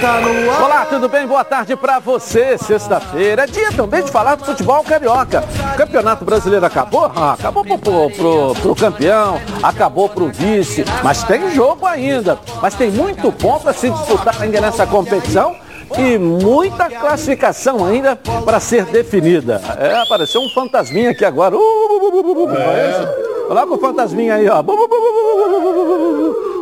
[0.00, 0.62] está no ar.
[0.62, 1.26] Olá, tudo bem?
[1.26, 2.56] Boa tarde para você.
[2.56, 5.44] Sexta-feira é dia também de falar do futebol carioca.
[5.74, 7.12] O Campeonato Brasileiro acabou?
[7.14, 12.38] Ah, acabou pro, pro, pro, campeão, acabou pro vice, mas tem jogo ainda.
[12.62, 15.54] Mas tem muito ponto a se disputar ainda nessa competição
[15.98, 19.60] e muita classificação ainda para ser definida.
[19.78, 21.54] É, apareceu um fantasminha aqui agora.
[21.54, 23.30] Uh, uh, uh, é.
[23.48, 24.62] Coloca o fantasminha aí, ó.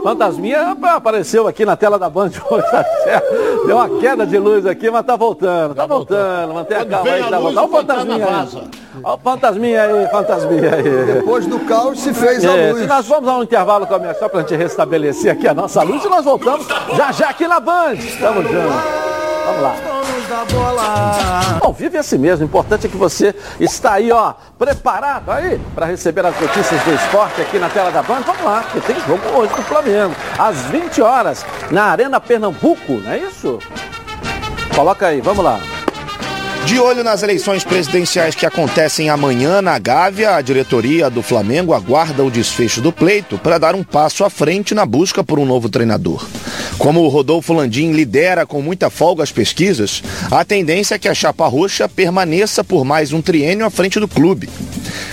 [0.03, 3.67] Fantasminha apareceu aqui na tela da Band hoje, tá certo?
[3.67, 6.55] Deu uma queda de luz aqui, mas tá voltando, tá voltando.
[6.55, 7.59] Mantém a calma aí, tá voltando.
[7.59, 8.71] Olha o fantasminha aí.
[9.03, 11.15] Olha o fantasminha aí, fantasminha aí.
[11.15, 12.87] Depois do caos se fez a luz.
[12.87, 16.09] Nós vamos a um intervalo comercial para a gente restabelecer aqui a nossa luz e
[16.09, 17.95] nós voltamos já já aqui na Band.
[17.95, 18.99] Estamos juntos.
[19.47, 19.98] Vamos lá.
[21.61, 22.45] Bom, vive assim mesmo.
[22.45, 26.95] O importante é que você está aí, ó, preparado aí para receber as notícias do
[26.95, 28.21] esporte aqui na tela da Band.
[28.21, 30.15] Vamos lá, porque tem jogo hoje do Flamengo.
[30.39, 33.59] Às 20 horas, na Arena Pernambuco, não é isso?
[34.75, 35.59] Coloca aí, vamos lá.
[36.69, 42.23] De olho nas eleições presidenciais que acontecem amanhã na Gávea, a diretoria do Flamengo aguarda
[42.23, 45.71] o desfecho do pleito para dar um passo à frente na busca por um novo
[45.71, 46.29] treinador.
[46.77, 51.15] Como o Rodolfo Landim lidera com muita folga as pesquisas, a tendência é que a
[51.15, 54.51] chapa roxa permaneça por mais um triênio à frente do clube.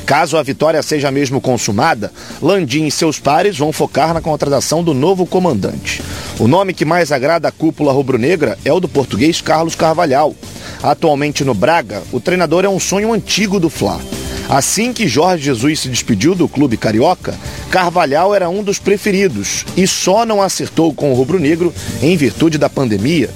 [0.05, 4.93] Caso a vitória seja mesmo consumada, Landim e seus pares vão focar na contratação do
[4.93, 6.03] novo comandante.
[6.37, 10.35] O nome que mais agrada a cúpula rubro-negra é o do português Carlos Carvalhal.
[10.83, 14.01] Atualmente no Braga, o treinador é um sonho antigo do Fla.
[14.49, 17.35] Assim que Jorge Jesus se despediu do clube carioca,
[17.69, 22.69] Carvalhal era um dos preferidos e só não acertou com o rubro-negro em virtude da
[22.69, 23.29] pandemia.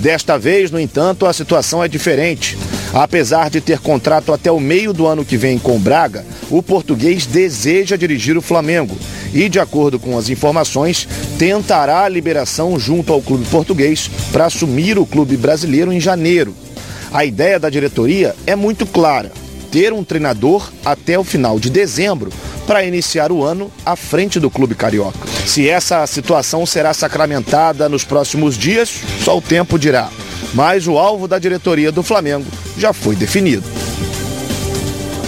[0.00, 2.56] Desta vez, no entanto, a situação é diferente.
[2.92, 6.62] Apesar de ter contrato até o meio do ano que vem com o Braga, o
[6.62, 8.96] português deseja dirigir o Flamengo
[9.32, 11.06] e, de acordo com as informações,
[11.38, 16.54] tentará a liberação junto ao clube português para assumir o clube brasileiro em janeiro.
[17.12, 19.32] A ideia da diretoria é muito clara:
[19.70, 22.30] ter um treinador até o final de dezembro
[22.66, 25.18] para iniciar o ano à frente do clube carioca.
[25.44, 30.08] Se essa situação será sacramentada nos próximos dias, só o tempo dirá.
[30.54, 33.64] Mas o alvo da diretoria do Flamengo já foi definido.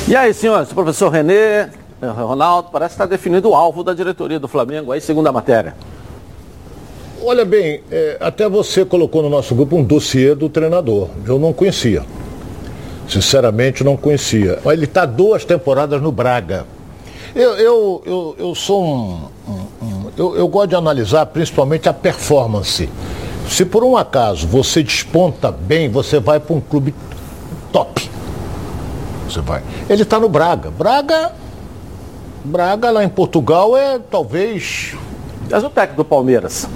[0.06, 1.68] E aí, senhores, professor Renê,
[2.00, 5.74] Ronaldo, parece que está definido o alvo da diretoria do Flamengo aí, segundo a matéria.
[7.24, 11.08] Olha bem, é, até você colocou no nosso grupo um dossiê do treinador.
[11.24, 12.02] Eu não conhecia.
[13.08, 14.58] Sinceramente, não conhecia.
[14.64, 16.66] Ele está duas temporadas no Braga.
[17.32, 19.28] Eu, eu, eu, eu sou um.
[19.48, 22.88] um, um eu, eu gosto de analisar principalmente a performance.
[23.48, 26.92] Se por um acaso você desponta bem, você vai para um clube
[27.70, 28.10] top.
[29.28, 29.62] Você vai.
[29.88, 30.70] Ele está no Braga.
[30.70, 31.32] Braga.
[32.44, 34.96] Braga lá em Portugal é talvez.
[35.48, 36.66] Mas o técnico do Palmeiras?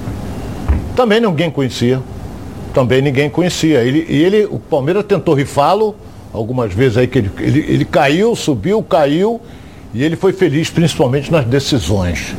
[0.97, 2.01] Também ninguém conhecia.
[2.73, 3.83] Também ninguém conhecia.
[3.83, 5.95] Ele, e ele, o Palmeiras tentou rifá-lo
[6.33, 9.41] algumas vezes aí que ele, ele, ele caiu, subiu, caiu
[9.93, 12.35] e ele foi feliz principalmente nas decisões.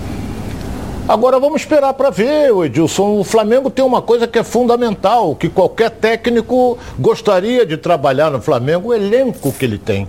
[1.07, 3.19] Agora vamos esperar para ver, Edilson.
[3.19, 8.41] O Flamengo tem uma coisa que é fundamental, que qualquer técnico gostaria de trabalhar no
[8.41, 10.07] Flamengo, o elenco que ele tem.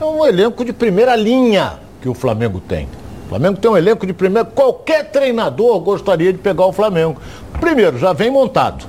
[0.00, 2.88] É um elenco de primeira linha que o Flamengo tem.
[3.32, 4.44] Flamengo tem um elenco de primeira.
[4.44, 7.16] Qualquer treinador gostaria de pegar o Flamengo.
[7.58, 8.84] Primeiro, já vem montado.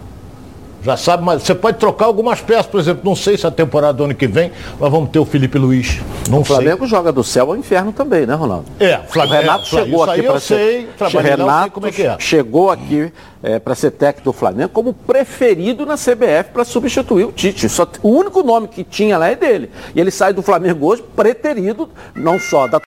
[0.84, 3.94] Já sabe, mas você pode trocar algumas peças, por exemplo, não sei se a temporada
[3.94, 6.02] do ano que vem nós vamos ter o Felipe Luiz.
[6.30, 6.88] Não o Flamengo sei.
[6.90, 8.66] joga do céu ao inferno também, né, Ronaldo?
[8.82, 10.90] É, Flamengo, o Renato é, chegou aqui para ser.
[10.98, 12.18] Sei, Renato como é que é.
[12.20, 17.32] chegou aqui é, para ser técnico do Flamengo como preferido na CBF para substituir o
[17.32, 17.70] Tite.
[17.70, 19.72] Só, o único nome que tinha lá é dele.
[19.96, 22.82] E ele sai do Flamengo hoje preterido, não só da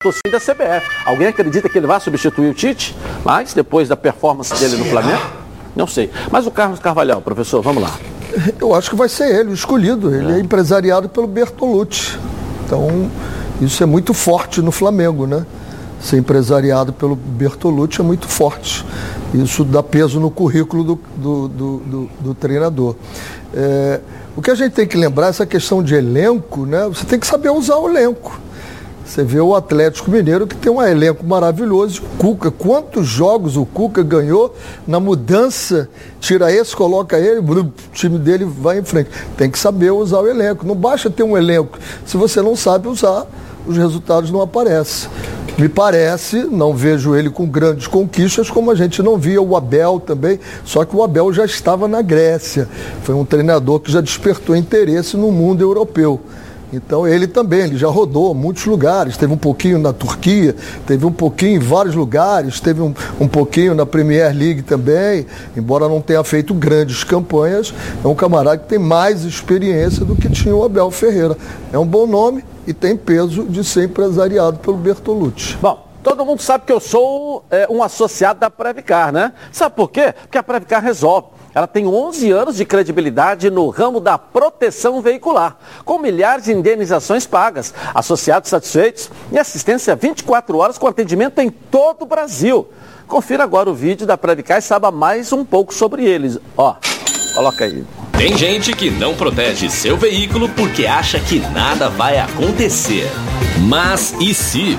[0.00, 0.86] torcida da CBF.
[1.04, 2.96] Alguém acredita que ele vai substituir o Tite?
[3.24, 5.20] Mas depois da performance dele no Flamengo?
[5.74, 6.08] Não sei.
[6.30, 7.98] Mas o Carlos Carvalhal, professor, vamos lá.
[8.60, 10.14] Eu acho que vai ser ele, o escolhido.
[10.14, 12.16] Ele é, é empresariado pelo Bertolucci.
[12.64, 13.10] Então,
[13.60, 15.44] isso é muito forte no Flamengo, né?
[16.00, 18.86] Ser empresariado pelo Bertolucci é muito forte.
[19.34, 22.94] Isso dá peso no currículo do, do, do, do, do treinador.
[23.52, 24.00] É,
[24.36, 26.86] o que a gente tem que lembrar, essa questão de elenco, né?
[26.86, 28.46] Você tem que saber usar o elenco.
[29.08, 32.02] Você vê o Atlético Mineiro que tem um elenco maravilhoso.
[32.02, 34.54] O Cuca, quantos jogos o Cuca ganhou
[34.86, 35.88] na mudança?
[36.20, 39.08] Tira esse, coloca ele, o time dele vai em frente.
[39.34, 40.66] Tem que saber usar o elenco.
[40.66, 41.78] Não basta ter um elenco.
[42.04, 43.26] Se você não sabe usar,
[43.66, 45.08] os resultados não aparecem.
[45.56, 49.98] Me parece, não vejo ele com grandes conquistas, como a gente não via o Abel
[49.98, 52.68] também, só que o Abel já estava na Grécia.
[53.02, 56.20] Foi um treinador que já despertou interesse no mundo europeu.
[56.72, 60.54] Então ele também, ele já rodou muitos lugares, teve um pouquinho na Turquia,
[60.86, 65.26] teve um pouquinho em vários lugares, teve um, um pouquinho na Premier League também,
[65.56, 67.72] embora não tenha feito grandes campanhas,
[68.04, 71.36] é um camarada que tem mais experiência do que tinha o Abel Ferreira.
[71.72, 75.56] É um bom nome e tem peso de ser empresariado pelo Bertolucci.
[75.60, 79.32] Bom, todo mundo sabe que eu sou é, um associado da Previcar, né?
[79.50, 80.14] Sabe por quê?
[80.22, 81.37] Porque a Previcar resolve.
[81.58, 87.26] Ela tem 11 anos de credibilidade no ramo da proteção veicular, com milhares de indenizações
[87.26, 92.68] pagas, associados satisfeitos e assistência 24 horas com atendimento em todo o Brasil.
[93.08, 96.38] Confira agora o vídeo da Previcar e saiba mais um pouco sobre eles.
[96.56, 96.76] Ó,
[97.34, 97.84] coloca aí.
[98.16, 103.10] Tem gente que não protege seu veículo porque acha que nada vai acontecer.
[103.66, 104.78] Mas e se?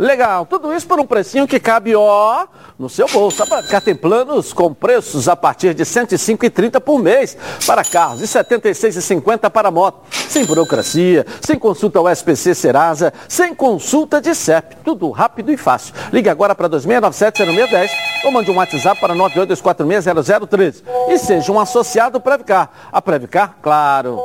[0.00, 2.46] Legal, tudo isso por um precinho que cabe, ó,
[2.78, 3.42] no seu bolso.
[3.42, 7.36] A Previcar tem planos com preços a partir de R$ 105,30 por mês
[7.66, 10.00] para carros e R$ 76,50 para moto.
[10.10, 14.76] Sem burocracia, sem consulta ao SPC Serasa, sem consulta de CEP.
[14.82, 15.94] Tudo rápido e fácil.
[16.10, 17.90] Ligue agora para 2697-0610
[18.24, 22.70] ou mande um WhatsApp para 982460013 e seja um associado Previcar.
[22.90, 24.18] A Previcar, claro,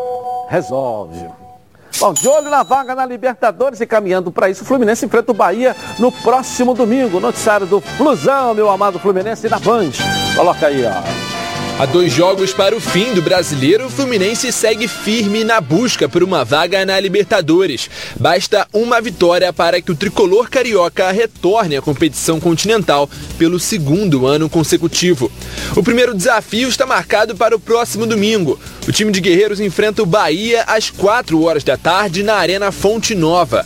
[0.50, 1.45] resolve.
[2.00, 5.36] Bom, de olho na vaga na Libertadores e caminhando para isso, o Fluminense enfrenta o
[5.36, 7.20] Bahia no próximo domingo.
[7.20, 9.92] Noticiário do Flusão, meu amado Fluminense, na Band.
[10.36, 11.35] Coloca aí, ó.
[11.78, 16.24] A dois jogos para o fim do brasileiro, o Fluminense segue firme na busca por
[16.24, 17.90] uma vaga na Libertadores.
[18.18, 24.50] Basta uma vitória para que o tricolor carioca retorne à competição continental pelo segundo ano
[24.50, 25.30] consecutivo.
[25.76, 28.58] O primeiro desafio está marcado para o próximo domingo.
[28.88, 33.14] O time de guerreiros enfrenta o Bahia às 4 horas da tarde na Arena Fonte
[33.14, 33.66] Nova.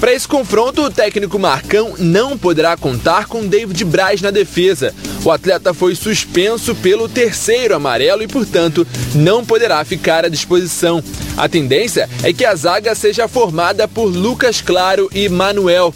[0.00, 4.94] Para esse confronto, o técnico Marcão não poderá contar com David Braz na defesa.
[5.24, 11.02] O atleta foi suspenso pelo terceiro amarelo e, portanto, não poderá ficar à disposição.
[11.36, 15.92] A tendência é que a zaga seja formada por Lucas Claro e Manuel.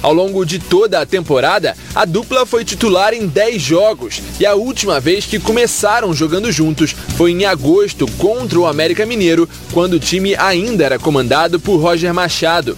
[0.00, 4.54] Ao longo de toda a temporada, a dupla foi titular em 10 jogos e a
[4.54, 10.00] última vez que começaram jogando juntos foi em agosto contra o América Mineiro, quando o
[10.00, 12.76] time ainda era comandado por Roger Machado.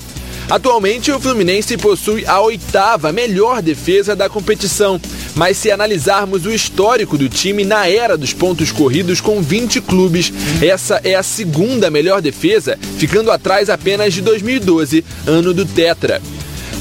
[0.49, 5.01] Atualmente, o Fluminense possui a oitava melhor defesa da competição,
[5.35, 10.33] mas se analisarmos o histórico do time na era dos pontos corridos com 20 clubes,
[10.63, 16.21] essa é a segunda melhor defesa, ficando atrás apenas de 2012, ano do Tetra.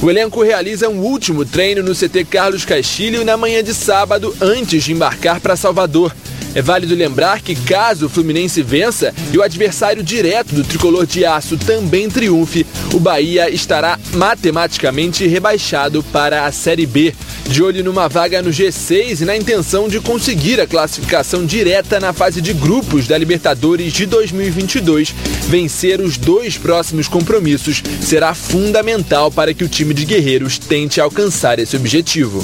[0.02, 4.84] O elenco realiza um último treino no CT Carlos Castilho na manhã de sábado, antes
[4.84, 6.14] de embarcar para Salvador.
[6.56, 11.26] É válido lembrar que, caso o Fluminense vença e o adversário direto do tricolor de
[11.26, 17.14] aço também triunfe, o Bahia estará matematicamente rebaixado para a Série B.
[17.50, 22.14] De olho numa vaga no G6 e na intenção de conseguir a classificação direta na
[22.14, 25.14] fase de grupos da Libertadores de 2022,
[25.48, 31.60] vencer os dois próximos compromissos será fundamental para que o time de guerreiros tente alcançar
[31.60, 32.44] esse objetivo.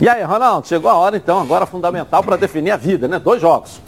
[0.00, 3.18] E aí, Ronaldo, chegou a hora então, agora fundamental para definir a vida, né?
[3.18, 3.80] Dois jogos.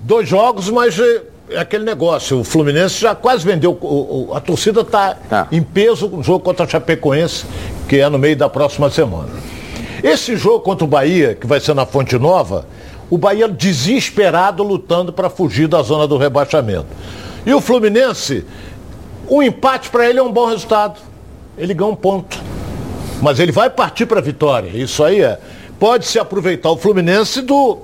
[0.00, 2.40] Dois jogos, mas é, é aquele negócio.
[2.40, 3.76] O Fluminense já quase vendeu.
[3.80, 5.48] O, o, a torcida está Tá.
[5.50, 7.44] em peso no jogo contra a Chapecoense,
[7.88, 9.28] que é no meio da próxima semana.
[10.02, 12.64] Esse jogo contra o Bahia, que vai ser na Fonte Nova,
[13.10, 16.86] o Bahia desesperado lutando para fugir da zona do rebaixamento.
[17.44, 18.44] E o Fluminense,
[19.26, 21.00] o empate para ele é um bom resultado.
[21.58, 22.38] Ele ganha um ponto.
[23.20, 24.70] Mas ele vai partir para a vitória.
[24.74, 25.38] Isso aí é.
[25.78, 27.78] Pode se aproveitar o Fluminense do,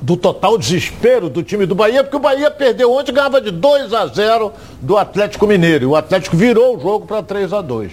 [0.00, 3.92] do total desespero do time do Bahia, porque o Bahia perdeu ontem, ganhava de 2
[3.92, 5.84] a 0 do Atlético Mineiro.
[5.84, 7.92] E o Atlético virou o jogo para 3 a 2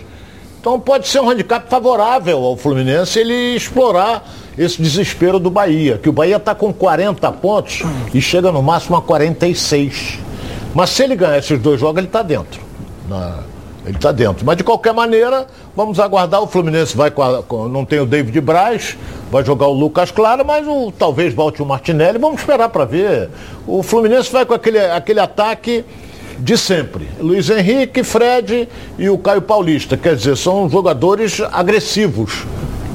[0.59, 4.23] Então pode ser um handicap favorável ao Fluminense ele explorar
[4.57, 7.81] esse desespero do Bahia, que o Bahia está com 40 pontos
[8.13, 10.19] e chega no máximo a 46.
[10.73, 12.61] Mas se ele ganhar esses dois jogos, ele está dentro.
[13.09, 13.39] Na-
[13.85, 14.45] Ele está dentro.
[14.45, 16.41] Mas de qualquer maneira, vamos aguardar.
[16.41, 18.97] O Fluminense vai com, a- com- não tem o David Braz,
[19.31, 22.17] vai jogar o Lucas Claro, mas o, talvez volte o Martinelli.
[22.17, 23.29] Vamos esperar para ver.
[23.67, 25.85] O Fluminense vai com aquele, aquele ataque
[26.39, 27.07] de sempre.
[27.19, 29.95] Luiz Henrique, Fred e o Caio Paulista.
[29.95, 32.43] Quer dizer, são jogadores agressivos.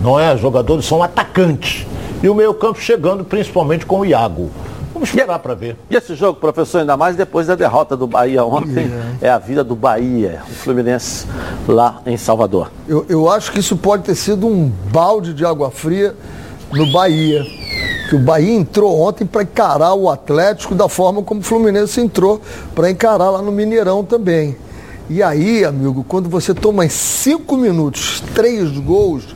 [0.02, 0.36] Não é?
[0.36, 1.86] Jogadores são atacantes.
[2.22, 4.50] E o meio campo chegando principalmente com o Iago.
[5.00, 5.78] Vamos esperar para ver.
[5.88, 8.92] E esse jogo, professor, ainda mais depois da derrota do Bahia ontem,
[9.22, 11.26] é, é a vida do Bahia, o Fluminense
[11.66, 12.70] lá em Salvador.
[12.86, 16.14] Eu, eu acho que isso pode ter sido um balde de água fria
[16.70, 17.42] no Bahia.
[18.10, 22.38] Que o Bahia entrou ontem para encarar o Atlético da forma como o Fluminense entrou
[22.74, 24.54] para encarar lá no Mineirão também.
[25.08, 29.34] E aí, amigo, quando você toma em cinco minutos três gols,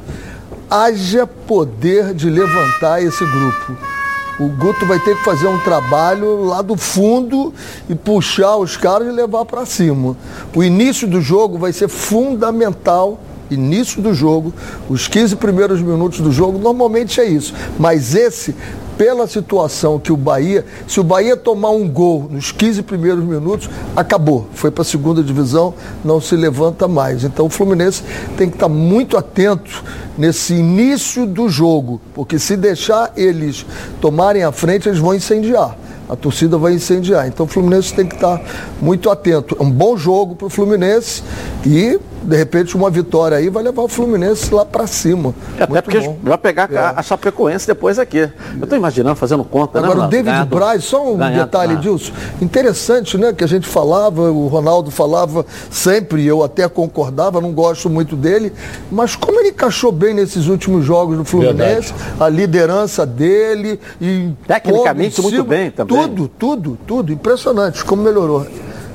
[0.69, 3.94] haja poder de levantar esse grupo.
[4.39, 7.55] O Guto vai ter que fazer um trabalho lá do fundo
[7.89, 10.17] e puxar os caras e levar para cima.
[10.55, 13.21] O início do jogo vai ser fundamental.
[13.51, 14.53] Início do jogo,
[14.89, 17.55] os 15 primeiros minutos do jogo, normalmente é isso.
[17.79, 18.55] Mas esse
[18.97, 23.69] pela situação que o Bahia, se o Bahia tomar um gol nos 15 primeiros minutos,
[23.97, 24.47] acabou.
[24.55, 25.75] Foi para a segunda divisão,
[26.05, 27.25] não se levanta mais.
[27.25, 28.03] Então o Fluminense
[28.37, 29.83] tem que estar muito atento
[30.17, 33.67] nesse início do jogo, porque se deixar eles
[34.01, 35.77] tomarem a frente, eles vão incendiar
[36.09, 37.27] a torcida vai incendiar.
[37.27, 38.41] Então o Fluminense tem que estar
[38.81, 39.57] muito atento.
[39.59, 41.23] É um bom jogo para o Fluminense
[41.67, 45.35] e, de repente, uma vitória aí vai levar o Fluminense lá para cima.
[45.59, 46.19] É, até porque bom.
[46.23, 46.79] vai pegar é.
[46.79, 48.19] a Chapecoense depois aqui.
[48.19, 50.05] Eu estou imaginando fazendo conta, Agora, né?
[50.05, 51.77] Agora, o David Braz, só um ganhado, detalhe, ah.
[51.77, 52.13] Dilson.
[52.41, 53.33] Interessante, né?
[53.33, 58.53] Que a gente falava, o Ronaldo falava sempre, eu até concordava, não gosto muito dele,
[58.91, 62.23] mas como ele encaixou bem nesses últimos jogos do Fluminense, Verdade.
[62.23, 64.31] a liderança dele e.
[64.47, 65.97] Tecnicamente, muito bem também.
[65.97, 67.13] Tudo, tudo, tudo.
[67.13, 68.47] Impressionante como melhorou.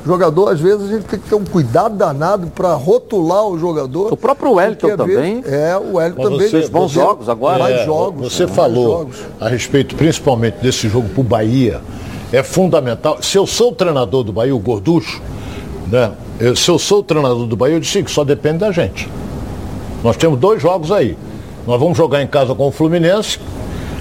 [0.06, 4.14] Jogador, às vezes, a gente tem que ter um cuidado danado para rotular o jogador.
[4.14, 5.44] O próprio Wellington também.
[5.46, 6.40] É, o Wellington também.
[6.40, 7.60] Você, fez bons jogos agora.
[7.60, 8.34] Mais é, jogos.
[8.34, 9.18] Você falou jogos.
[9.40, 11.82] a respeito, principalmente, desse jogo para o Bahia.
[12.32, 13.22] É fundamental.
[13.22, 15.22] Se eu sou o treinador do Bahia, o Gorducho,
[15.92, 16.12] né?
[16.40, 19.10] Eu, se eu sou o treinador do Bahia, eu disse que só depende da gente.
[20.04, 21.18] Nós temos dois jogos aí.
[21.68, 23.38] Nós vamos jogar em casa com o Fluminense,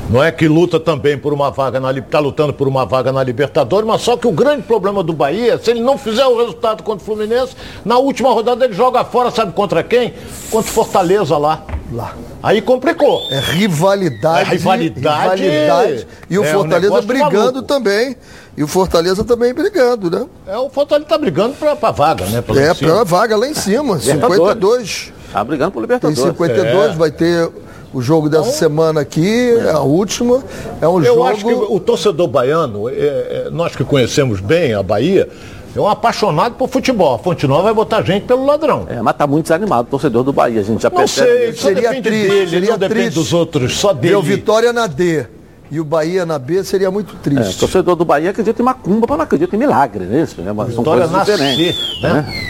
[0.09, 3.23] não é que luta também por uma vaga na está lutando por uma vaga na
[3.23, 6.83] Libertadores, mas só que o grande problema do Bahia, se ele não fizer o resultado
[6.83, 10.15] contra o Fluminense, na última rodada ele joga fora, sabe contra quem?
[10.51, 11.63] Contra o Fortaleza lá.
[11.93, 12.15] Lá.
[12.43, 13.21] Aí complicou.
[13.31, 14.51] É rivalidade.
[14.51, 15.43] É rivalidade.
[15.43, 16.07] rivalidade.
[16.29, 18.17] E o é Fortaleza um brigando também.
[18.57, 20.27] E o Fortaleza também brigando, né?
[20.47, 22.43] É, o Fortaleza está brigando para a vaga, né?
[22.43, 23.99] Pra é, para a vaga lá em cima.
[23.99, 25.13] 52.
[25.27, 26.19] Está brigando para o Libertadores.
[26.19, 26.95] Tem 52, é.
[26.95, 27.51] vai ter
[27.93, 29.71] o jogo dessa então, semana aqui, é.
[29.71, 30.43] a última,
[30.81, 31.21] é um eu jogo...
[31.21, 35.29] Eu acho que o torcedor baiano, é, é, nós que conhecemos bem a Bahia,
[35.75, 37.15] é um apaixonado por futebol.
[37.15, 38.87] A Fonte Nova vai botar gente pelo ladrão.
[38.89, 41.29] É, mas tá muito desanimado o torcedor do Bahia, a gente já não percebe.
[41.29, 44.09] Sei, seria triste, dele, seria não depende dos outros, só dele.
[44.09, 45.27] Deu vitória na D
[45.71, 47.53] e o Bahia na B seria muito triste.
[47.53, 50.23] É, o torcedor do Bahia acredita em macumba, mas não acredita em milagre, né?
[50.23, 50.53] Isso, né?
[50.53, 51.69] Mas Vitória são coisas nascer.
[52.03, 52.13] Né?
[52.13, 52.45] né?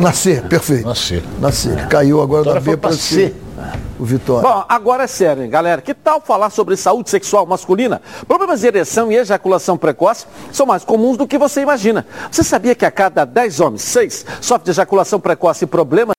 [0.00, 0.86] Nascer, perfeito.
[0.86, 1.22] Nascer.
[1.40, 1.86] Nascer.
[1.88, 3.34] Caiu agora Vitória da B para C.
[4.02, 4.42] O Vitória.
[4.42, 5.80] Bom, agora é sério, hein, galera.
[5.80, 8.02] Que tal falar sobre saúde sexual masculina?
[8.26, 12.04] Problemas de ereção e ejaculação precoce são mais comuns do que você imagina.
[12.28, 16.16] Você sabia que a cada 10 homens, 6 sofrem de ejaculação precoce e problemas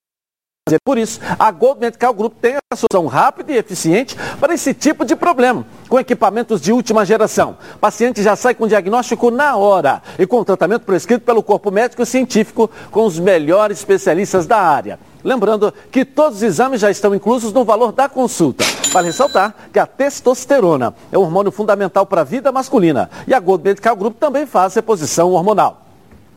[0.86, 5.04] por isso, a Gold Medical Group tem a solução rápida e eficiente para esse tipo
[5.04, 7.58] de problema, com equipamentos de última geração.
[7.76, 12.06] O paciente já sai com diagnóstico na hora e com tratamento prescrito pelo corpo médico
[12.06, 14.98] científico com os melhores especialistas da área.
[15.24, 18.64] Lembrando que todos os exames já estão inclusos no valor da consulta.
[18.92, 23.40] Vale ressaltar que a testosterona é um hormônio fundamental para a vida masculina e a
[23.40, 25.84] Gold Medical Group também faz reposição hormonal.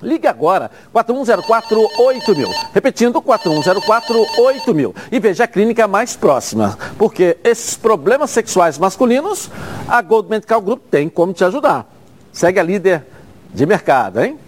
[0.03, 2.47] Ligue agora, 4104-8000.
[2.73, 4.95] Repetindo, 4104-8000.
[5.11, 6.79] E veja a clínica mais próxima.
[6.99, 9.51] Porque esses problemas sexuais masculinos,
[9.89, 11.91] a Gold Medical Group tem como te ajudar.
[12.31, 13.07] Segue a líder
[13.55, 14.39] de mercado, hein?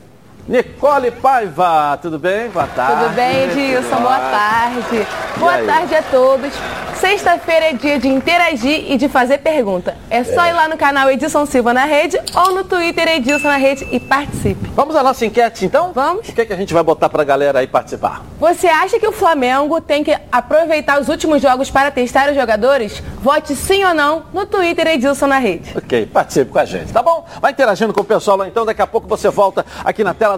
[0.49, 2.49] Nicole Paiva, tudo bem?
[2.49, 3.05] Boa tarde.
[3.05, 3.97] Tudo bem, Edilson?
[3.97, 5.07] Boa tarde.
[5.37, 6.55] Boa tarde a todos.
[6.99, 9.95] Sexta-feira é dia de interagir e de fazer pergunta.
[10.11, 10.50] É só é.
[10.50, 14.00] ir lá no canal Edilson Silva na rede ou no Twitter Edilson na rede e
[14.00, 14.69] participe.
[14.75, 15.93] Vamos à nossa enquete então?
[15.93, 16.28] Vamos.
[16.28, 18.25] O que, é que a gente vai botar pra galera aí participar?
[18.40, 23.00] Você acha que o Flamengo tem que aproveitar os últimos jogos para testar os jogadores?
[23.21, 25.76] Vote sim ou não no Twitter Edilson na rede.
[25.76, 27.25] Ok, participe com a gente, tá bom?
[27.40, 30.38] Vai interagindo com o pessoal lá então, daqui a pouco você volta aqui na tela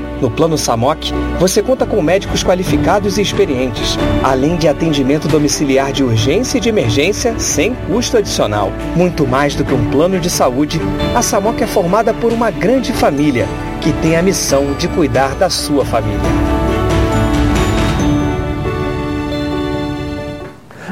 [0.21, 6.03] No Plano Samok, você conta com médicos qualificados e experientes, além de atendimento domiciliar de
[6.03, 8.71] urgência e de emergência sem custo adicional.
[8.95, 10.79] Muito mais do que um plano de saúde,
[11.15, 13.47] a Samok é formada por uma grande família
[13.81, 16.19] que tem a missão de cuidar da sua família.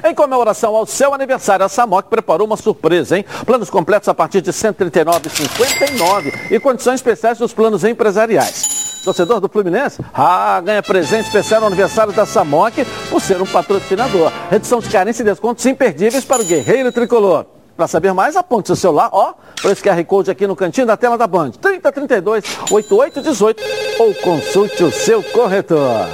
[0.03, 3.25] Em comemoração ao seu aniversário, a Samok preparou uma surpresa, hein?
[3.45, 8.88] Planos completos a partir de R$ 139,59 e condições especiais dos planos empresariais.
[9.03, 10.01] Torcedor do Fluminense?
[10.13, 14.31] Ah, ganha presente especial no aniversário da Samok por ser um patrocinador.
[14.49, 17.45] Redução de carência e descontos imperdíveis para o Guerreiro Tricolor.
[17.75, 20.97] Para saber mais, aponte seu celular, ó, para esse QR Code aqui no cantinho da
[20.97, 21.51] tela da Band.
[21.51, 23.63] 3032 8818
[23.99, 26.05] ou consulte o seu corretor.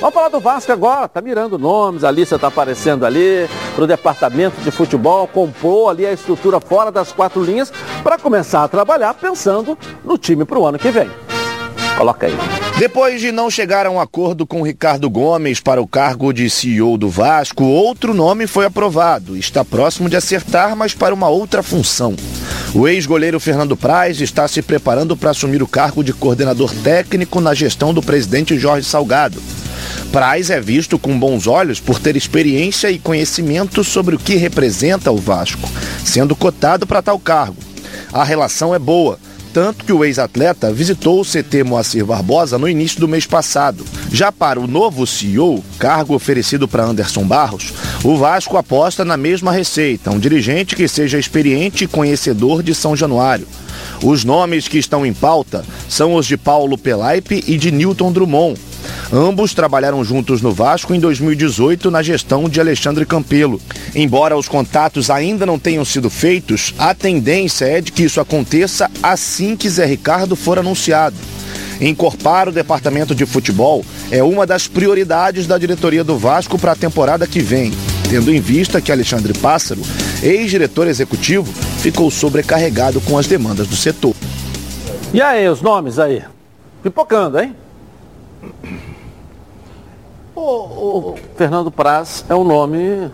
[0.00, 3.86] Vamos falar do Vasco agora, tá mirando nomes, a lista tá aparecendo ali, para o
[3.88, 7.72] departamento de futebol, comprou ali a estrutura fora das quatro linhas
[8.04, 11.10] para começar a trabalhar pensando no time para o ano que vem.
[11.98, 12.32] Coloca aí.
[12.78, 16.96] Depois de não chegar a um acordo com Ricardo Gomes para o cargo de CEO
[16.96, 19.36] do Vasco, outro nome foi aprovado.
[19.36, 22.14] Está próximo de acertar, mas para uma outra função.
[22.72, 27.52] O ex-goleiro Fernando Praz está se preparando para assumir o cargo de coordenador técnico na
[27.52, 29.42] gestão do presidente Jorge Salgado.
[30.12, 35.10] Praz é visto com bons olhos por ter experiência e conhecimento sobre o que representa
[35.10, 35.68] o Vasco,
[36.04, 37.56] sendo cotado para tal cargo.
[38.12, 39.18] A relação é boa
[39.52, 43.84] tanto que o ex-atleta visitou o CT Moacir Barbosa no início do mês passado.
[44.12, 47.72] Já para o novo CEO, cargo oferecido para Anderson Barros,
[48.04, 52.94] o Vasco aposta na mesma receita, um dirigente que seja experiente e conhecedor de São
[52.94, 53.46] Januário.
[54.02, 58.60] Os nomes que estão em pauta são os de Paulo Pelaipe e de Newton Drummond,
[59.12, 63.58] Ambos trabalharam juntos no Vasco em 2018 na gestão de Alexandre Campelo.
[63.94, 68.90] Embora os contatos ainda não tenham sido feitos, a tendência é de que isso aconteça
[69.02, 71.16] assim que Zé Ricardo for anunciado.
[71.80, 76.76] Encorpar o departamento de futebol é uma das prioridades da diretoria do Vasco para a
[76.76, 77.72] temporada que vem,
[78.10, 79.80] tendo em vista que Alexandre Pássaro,
[80.22, 81.50] ex-diretor executivo,
[81.80, 84.14] ficou sobrecarregado com as demandas do setor.
[85.14, 86.22] E aí, os nomes aí?
[86.82, 87.54] Pipocando, hein?
[90.38, 93.10] O, o, Fernando Praz é o nome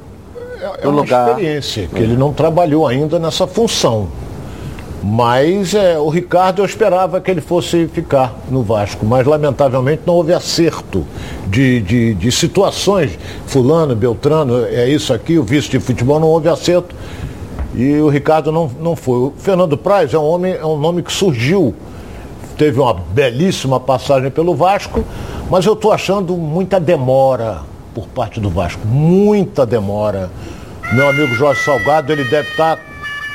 [0.60, 1.30] é, é uma lugar.
[1.30, 4.08] experiência, que ele não trabalhou ainda nessa função.
[5.02, 10.14] Mas é, o Ricardo eu esperava que ele fosse ficar no Vasco, mas lamentavelmente não
[10.14, 11.06] houve acerto
[11.46, 13.18] de, de, de situações.
[13.46, 16.94] Fulano, Beltrano, é isso aqui, o vice de futebol não houve acerto.
[17.74, 19.18] E o Ricardo não, não foi.
[19.18, 21.74] O Fernando Praz é um homem, é um nome que surgiu
[22.54, 25.04] teve uma belíssima passagem pelo Vasco,
[25.50, 27.62] mas eu estou achando muita demora
[27.94, 30.30] por parte do Vasco, muita demora.
[30.92, 32.82] Meu amigo Jorge Salgado, ele deve estar, tá,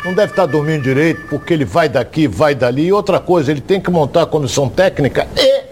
[0.04, 2.88] não deve estar tá dormindo direito, porque ele vai daqui, vai dali.
[2.88, 5.63] E outra coisa, ele tem que montar a comissão técnica e,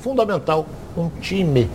[0.00, 1.70] fundamental, um time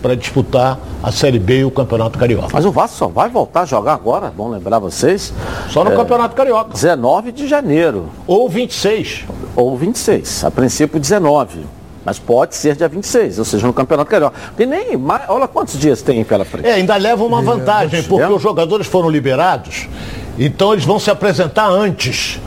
[0.00, 2.48] para disputar a Série B e o Campeonato Carioca.
[2.52, 5.32] Mas o Vasco só vai voltar a jogar agora, bom lembrar vocês.
[5.70, 6.72] Só no é, Campeonato Carioca.
[6.72, 8.08] 19 de janeiro.
[8.26, 9.24] Ou 26.
[9.54, 10.44] Ou 26.
[10.44, 11.81] A princípio 19.
[12.04, 14.36] Mas pode ser dia 26, ou seja, no Campeonato Carioca.
[14.56, 16.66] Tem nem olha quantos dias tem pela frente.
[16.66, 19.88] É, ainda leva uma vantagem, porque os jogadores foram liberados,
[20.38, 22.40] então eles vão se apresentar antes.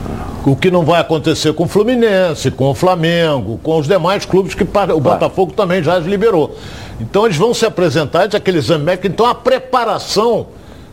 [0.46, 4.54] O que não vai acontecer com o Fluminense, com o Flamengo, com os demais clubes
[4.54, 6.56] que o Botafogo também já liberou.
[7.02, 9.08] Então eles vão se apresentar de aquele exame médico.
[9.08, 10.46] Então a preparação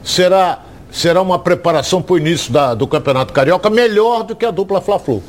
[0.03, 4.51] será, será uma preparação para o início da, do Campeonato Carioca melhor do que a
[4.51, 5.23] dupla Fla-Flu.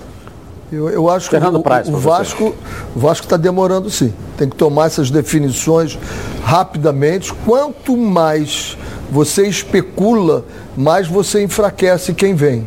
[0.71, 2.55] Eu, eu, acho que o, Praz, o, Vasco
[2.95, 4.13] o Vasco está demorando sim.
[4.37, 5.99] Tem que tomar essas definições
[6.43, 7.33] rapidamente.
[7.45, 8.77] Quanto mais
[9.11, 10.43] você especula,
[10.75, 12.65] mais você enfraquece quem vem.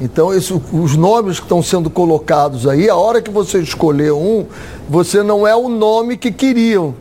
[0.00, 4.46] Então, esse, os nomes que estão sendo colocados aí, a hora que você escolher um,
[4.88, 6.94] você não é o nome que queriam.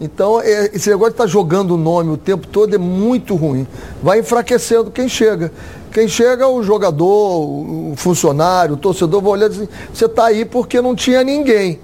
[0.00, 3.34] Então, é, esse negócio de estar tá jogando o nome o tempo todo é muito
[3.34, 3.66] ruim.
[4.02, 5.50] Vai enfraquecendo quem chega.
[5.92, 10.26] Quem chega é o jogador, o funcionário, o torcedor vai olhar e assim, você está
[10.26, 11.80] aí porque não tinha ninguém.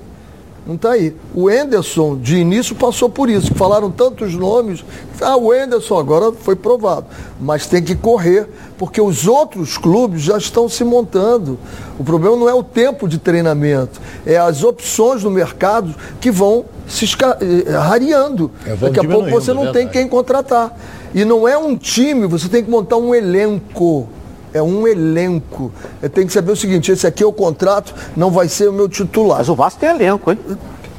[0.65, 1.15] Não está aí.
[1.35, 3.53] O Enderson, de início, passou por isso.
[3.55, 4.85] Falaram tantos nomes.
[5.21, 7.07] Ah, o Enderson agora foi provado.
[7.41, 8.49] Mas tem que correr,
[8.79, 11.59] porque os outros clubes já estão se montando.
[11.99, 16.65] O problema não é o tempo de treinamento, é as opções no mercado que vão
[16.87, 18.51] se eh, rareando.
[18.65, 20.77] É, Daqui a pouco você não tem quem contratar.
[21.15, 24.09] E não é um time, você tem que montar um elenco
[24.53, 25.73] é um elenco.
[26.13, 28.89] Tenho que saber o seguinte, esse aqui é o contrato, não vai ser o meu
[28.89, 29.39] titular.
[29.39, 30.39] Mas o Vasco tem elenco, hein?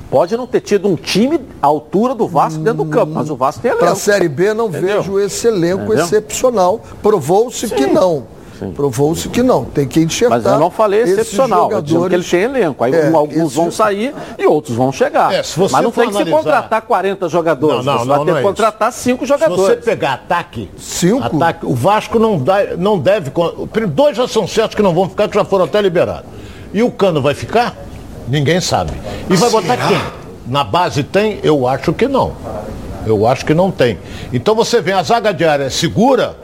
[0.09, 3.35] Pode não ter tido um time à altura do Vasco dentro do campo, mas o
[3.35, 3.83] Vasco tem elenco.
[3.83, 5.01] Para a Série B não Entendeu?
[5.01, 6.05] vejo esse elenco Entendeu?
[6.05, 6.81] excepcional.
[7.01, 8.25] Provou-se que não.
[8.75, 10.35] Provou-se que não, tem que enxergar.
[10.37, 12.83] Mas eu não falei excepcional, eu dizendo que ele tem elenco.
[12.83, 15.33] Aí É, alguns esses- vão sair e outros vão chegar.
[15.33, 17.85] É, se você Mas não tem que se analisar- contratar 40 jogadores.
[17.85, 19.83] Não, não, você vai não, ter não que é contratar 5 Se você jogadores.
[19.85, 21.25] pegar ataque, Cinco?
[21.25, 23.31] ataque, o Vasco não, dá, não deve.
[23.89, 26.25] Dois já são certos que não vão ficar, que já foram até liberados.
[26.73, 27.75] E o Cano vai ficar?
[28.27, 28.91] Ninguém sabe.
[29.29, 30.01] E vai botar quem?
[30.47, 31.39] Na base tem?
[31.43, 32.33] Eu acho que não.
[33.05, 33.97] Eu acho que não tem.
[34.31, 36.35] Então você vê, a zaga de área é segura,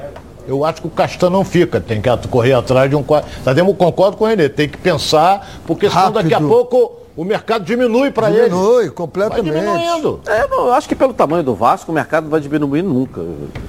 [0.50, 1.80] eu acho que o Castan não fica.
[1.80, 3.30] Tem que correr atrás de um quadro.
[3.56, 7.66] Eu concordo com o Renê, tem que pensar, porque senão daqui a pouco o mercado
[7.66, 8.44] diminui para ele.
[8.50, 9.44] Diminui Vai completamente.
[9.54, 10.22] diminuindo.
[10.26, 13.20] É, não, eu acho que pelo tamanho do Vasco, o mercado não vai diminuir nunca.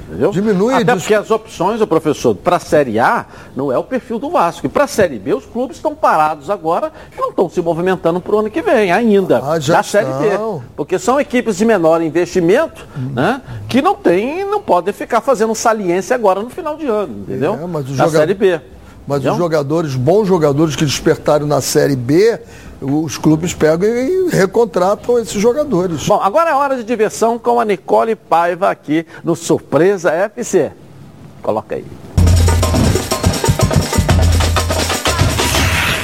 [0.08, 0.30] Entendeu?
[0.30, 4.20] Diminui Até porque as opções, o professor, para a Série A não é o perfil
[4.20, 4.66] do Vasco.
[4.66, 8.20] E para a Série B, os clubes estão parados agora e não estão se movimentando
[8.20, 9.42] para o ano que vem, ainda.
[9.44, 10.38] Ah, já da Série B.
[10.76, 13.42] Porque são equipes de menor investimento, né?
[13.68, 17.54] Que não tem, não podem ficar fazendo saliência agora no final de ano, entendeu?
[17.54, 18.60] É, mas o da joga- Série B.
[19.06, 19.32] Mas Entendeu?
[19.32, 22.38] os jogadores, bons jogadores que despertaram na Série B,
[22.80, 26.06] os clubes pegam e recontratam esses jogadores.
[26.06, 30.72] Bom, agora é hora de diversão com a Nicole Paiva aqui no Surpresa FC.
[31.42, 31.84] Coloca aí.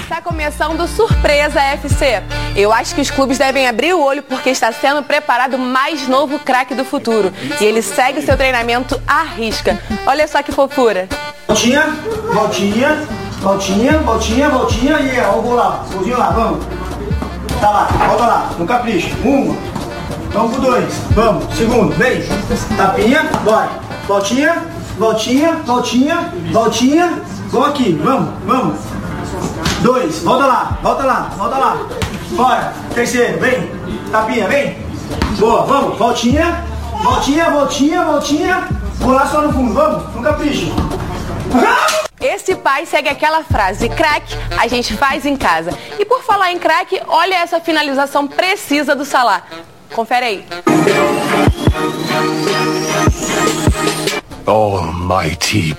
[0.02, 2.22] Está começando o Surpresa FC.
[2.54, 6.06] Eu acho que os clubes devem abrir o olho porque está sendo preparado o mais
[6.06, 7.32] novo craque do futuro.
[7.60, 9.78] E ele segue seu treinamento à risca.
[10.06, 11.08] Olha só que fofura.
[11.46, 11.86] Voltinha,
[12.32, 13.06] voltinha,
[13.46, 16.66] voltinha, voltinha, voltinha e ó, o lá, golzinho lá, vamos.
[17.60, 19.16] Tá lá, volta lá, no capricho.
[19.24, 19.56] Uma,
[20.32, 22.22] vamos pro dois, vamos, segundo, vem.
[22.76, 23.68] Tapinha, bora.
[24.08, 24.64] Voltinha,
[24.98, 28.78] voltinha, voltinha, voltinha, gol aqui, vamos, vamos.
[29.80, 31.76] Dois, volta lá, volta lá, volta lá.
[32.32, 33.70] Bora, terceiro, vem.
[34.10, 34.76] Tapinha, vem.
[35.38, 36.64] Boa, vamos, voltinha,
[37.00, 38.68] voltinha, voltinha, voltinha.
[38.98, 40.72] Vou lá só no fundo, vamos, no capricho.
[42.26, 45.70] Esse pai segue aquela frase, craque, a gente faz em casa.
[45.96, 49.44] E por falar em craque, olha essa finalização precisa do Salah.
[49.94, 50.46] Confere aí.
[54.44, 55.76] Almighty.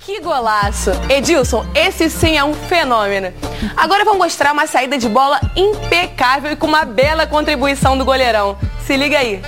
[0.00, 0.90] Que golaço!
[1.08, 3.32] Edilson, esse sim é um fenômeno.
[3.76, 8.58] Agora vamos mostrar uma saída de bola impecável e com uma bela contribuição do goleirão.
[8.84, 9.40] Se liga aí.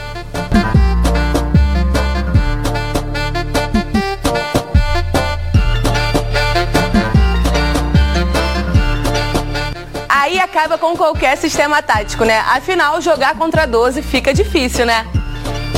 [10.21, 12.41] Aí acaba com qualquer sistema tático, né?
[12.41, 15.07] Afinal, jogar contra 12 fica difícil, né?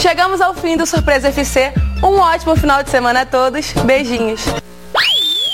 [0.01, 1.73] Chegamos ao fim do Surpresa FC.
[2.03, 3.73] Um ótimo final de semana a todos.
[3.85, 4.45] Beijinhos.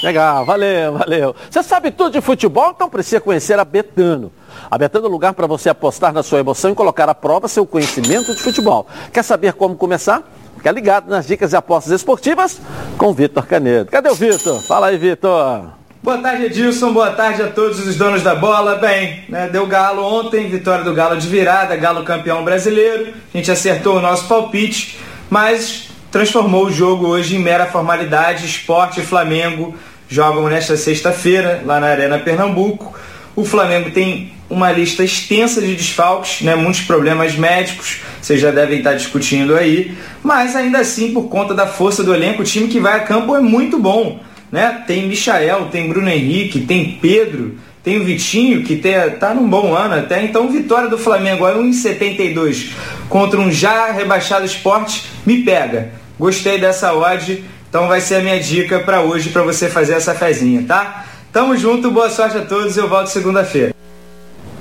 [0.02, 1.36] Legal, valeu, valeu.
[1.50, 4.32] Você sabe tudo de futebol, então precisa conhecer a Betano.
[4.70, 7.46] A Betano é o lugar para você apostar na sua emoção e colocar à prova
[7.46, 8.86] seu conhecimento de futebol.
[9.12, 10.22] Quer saber como começar?
[10.56, 12.58] Fica ligado nas dicas de apostas esportivas
[12.96, 13.90] com Vitor Canedo.
[13.90, 14.62] Cadê o Vitor?
[14.62, 15.77] Fala aí, Vitor.
[16.00, 16.92] Boa tarde, Edilson.
[16.92, 18.76] Boa tarde a todos os donos da bola.
[18.76, 23.08] Bem, né, deu Galo ontem, vitória do Galo de virada, Galo campeão brasileiro.
[23.34, 24.96] A gente acertou o nosso palpite,
[25.28, 28.46] mas transformou o jogo hoje em mera formalidade.
[28.46, 29.74] Esporte e Flamengo
[30.08, 32.96] jogam nesta sexta-feira, lá na Arena Pernambuco.
[33.34, 38.78] O Flamengo tem uma lista extensa de desfalques, né, muitos problemas médicos, vocês já devem
[38.78, 42.80] estar discutindo aí, mas ainda assim, por conta da força do elenco, o time que
[42.80, 44.20] vai a campo é muito bom.
[44.50, 44.82] Né?
[44.86, 49.94] Tem Michael, tem Bruno Henrique, tem Pedro, tem o Vitinho, que está num bom ano
[49.94, 50.22] até.
[50.24, 52.72] Então, vitória do Flamengo a 1,72
[53.08, 55.90] contra um já rebaixado esporte, me pega.
[56.18, 60.14] Gostei dessa odd, então vai ser a minha dica para hoje, para você fazer essa
[60.14, 61.04] fezinha, tá?
[61.32, 63.74] Tamo junto, boa sorte a todos, eu volto segunda-feira.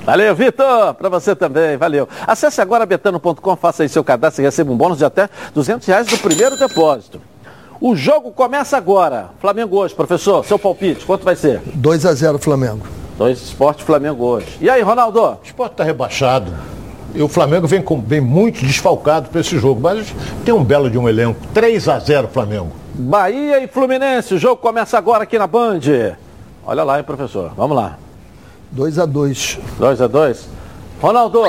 [0.06, 0.94] Valeu, Vitor.
[0.94, 2.08] Para você também, valeu.
[2.26, 6.08] Acesse agora betano.com, faça aí seu cadastro e receba um bônus de até 200 reais
[6.08, 7.22] do primeiro depósito.
[7.80, 9.30] O jogo começa agora.
[9.40, 11.62] Flamengo hoje, professor, seu palpite, quanto vai ser?
[11.76, 12.86] 2 a 0 Flamengo.
[13.18, 14.48] 2 Esporte Flamengo hoje.
[14.60, 15.22] E aí, Ronaldo?
[15.22, 16.52] O esporte está rebaixado.
[17.14, 19.80] E o Flamengo vem, com, vem muito desfalcado para esse jogo.
[19.82, 20.08] Mas
[20.44, 21.40] tem um belo de um elenco.
[21.54, 22.72] 3 a 0 Flamengo.
[22.96, 25.82] Bahia e Fluminense, o jogo começa agora aqui na Band.
[26.66, 27.52] Olha lá, hein, professor.
[27.56, 27.98] Vamos lá.
[28.72, 30.50] 2 a 2 2 a 2
[31.02, 31.44] Ronaldo.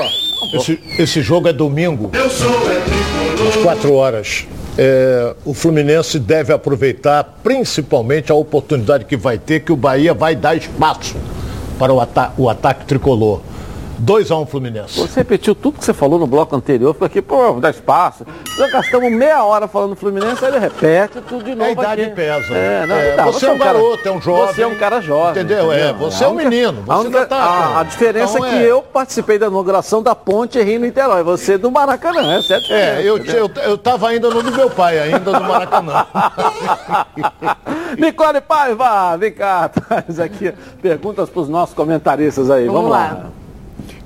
[0.53, 2.11] Esse, esse jogo é domingo.
[2.15, 4.47] Às 4 horas.
[4.81, 10.37] É, o Fluminense deve aproveitar principalmente a oportunidade que vai ter, que o Bahia vai
[10.37, 11.17] dar espaço
[11.77, 13.41] para o, ata o ataque tricolor.
[14.01, 14.99] 2x1 Fluminense.
[14.99, 18.25] Você repetiu tudo que você falou no bloco anterior, ficou aqui, pô, dá espaço.
[18.57, 21.69] Já gastamos meia hora falando Fluminense, aí ele repete tudo de novo.
[21.69, 22.11] A idade aqui.
[22.15, 22.53] pesa.
[22.53, 24.55] É, não, É, tá, você é um cara- garoto, é um jovem.
[24.55, 25.31] Você é um cara jovem.
[25.31, 25.71] Entendeu?
[25.71, 28.49] É, você é um única- menino, você a, única- tá- a- a diferença Então é
[28.49, 28.71] que é.
[28.71, 33.17] eu participei da inauguração da ponte Rio Niterói, você do Maracanã, é diferença, É, eu,
[33.17, 33.49] entendeu?
[33.55, 36.05] eu, eu tava ainda no do meu pai, ainda no Maracanã.
[37.97, 42.65] Nicole Paiva, vem cá, traz aqui perguntas para os nossos comentaristas aí.
[42.67, 43.25] Vamos, Vamos lá.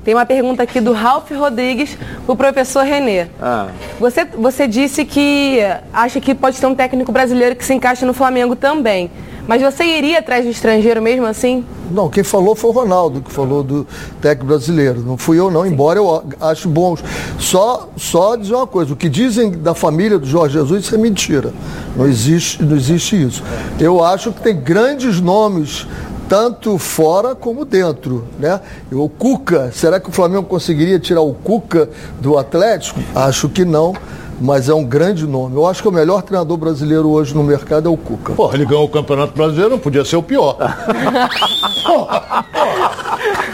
[0.03, 3.27] Tem uma pergunta aqui do Ralph Rodrigues pro professor Renê.
[3.41, 3.67] Ah.
[3.99, 5.59] Você, você disse que
[5.93, 9.09] acha que pode ter um técnico brasileiro que se encaixe no Flamengo também.
[9.47, 11.65] Mas você iria atrás do estrangeiro mesmo assim?
[11.91, 13.85] Não, quem falou foi o Ronaldo, que falou do
[14.21, 15.01] técnico brasileiro.
[15.01, 17.03] Não fui eu não, embora eu acho bons.
[17.37, 20.97] Só, só dizer uma coisa, o que dizem da família do Jorge Jesus, isso é
[20.97, 21.53] mentira.
[21.95, 23.43] Não existe, não existe isso.
[23.79, 25.85] Eu acho que tem grandes nomes,
[26.27, 28.25] tanto fora como dentro.
[28.39, 28.59] Né?
[28.91, 32.99] O Cuca, será que o Flamengo conseguiria tirar o Cuca do Atlético?
[33.15, 33.93] Acho que não.
[34.41, 35.55] Mas é um grande nome.
[35.55, 38.33] Eu acho que o melhor treinador brasileiro hoje no mercado é o Cuca.
[38.33, 40.57] Porra, ele ganhou o Campeonato Brasileiro, não podia ser o pior.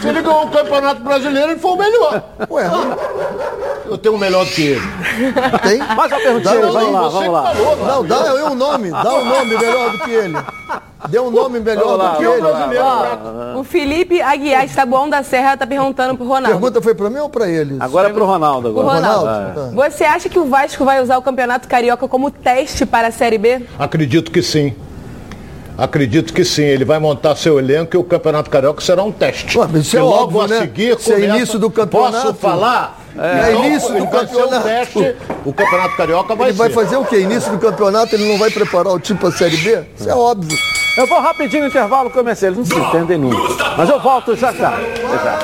[0.00, 2.22] Se ele ganhou o Campeonato Brasileiro, ele foi o melhor.
[2.50, 2.70] Ué,
[3.90, 4.80] Eu tenho um melhor do que ele.
[5.62, 5.78] tem?
[5.78, 7.54] Mais uma perguntinha, Dá- vamos lá, vamos lá.
[7.54, 10.36] falou, Não, dá eu um nome, dá um nome melhor do que ele.
[11.08, 12.78] Dê um nome melhor lá, do que ele.
[12.78, 13.54] lá.
[13.56, 16.48] o Felipe Aguiar de Taboão da Serra tá perguntando pro A Ronaldo.
[16.58, 17.76] pergunta foi para mim ou para ele?
[17.80, 18.68] Agora é pro Ronaldo.
[18.68, 18.96] O Agora.
[18.98, 19.26] Ronaldo,
[19.60, 23.10] Ronaldo, você acha que o Vasco vai usar o Campeonato Carioca como teste para a
[23.10, 23.62] Série B?
[23.78, 24.74] Acredito que sim.
[25.78, 26.62] Acredito que sim.
[26.64, 29.56] Ele vai montar seu elenco e o Campeonato Carioca será um teste.
[29.58, 30.58] Ué, mas isso e é logo óbvio, a né?
[30.60, 32.26] seguir Se é começa- início do campeonato.
[32.26, 32.99] Posso falar?
[33.18, 34.62] É Não, início do campeonato.
[34.62, 35.16] teste.
[35.44, 36.74] O Campeonato Carioca vai Ele vai ser.
[36.74, 37.20] fazer o quê?
[37.20, 39.82] Início do campeonato, ele não vai preparar o time para a Série B?
[39.98, 40.56] Isso é óbvio.
[40.96, 43.64] Eu vou rapidinho no intervalo comercial, eles não se entendem nunca.
[43.76, 44.72] Mas eu volto já já.
[45.24, 45.38] Já.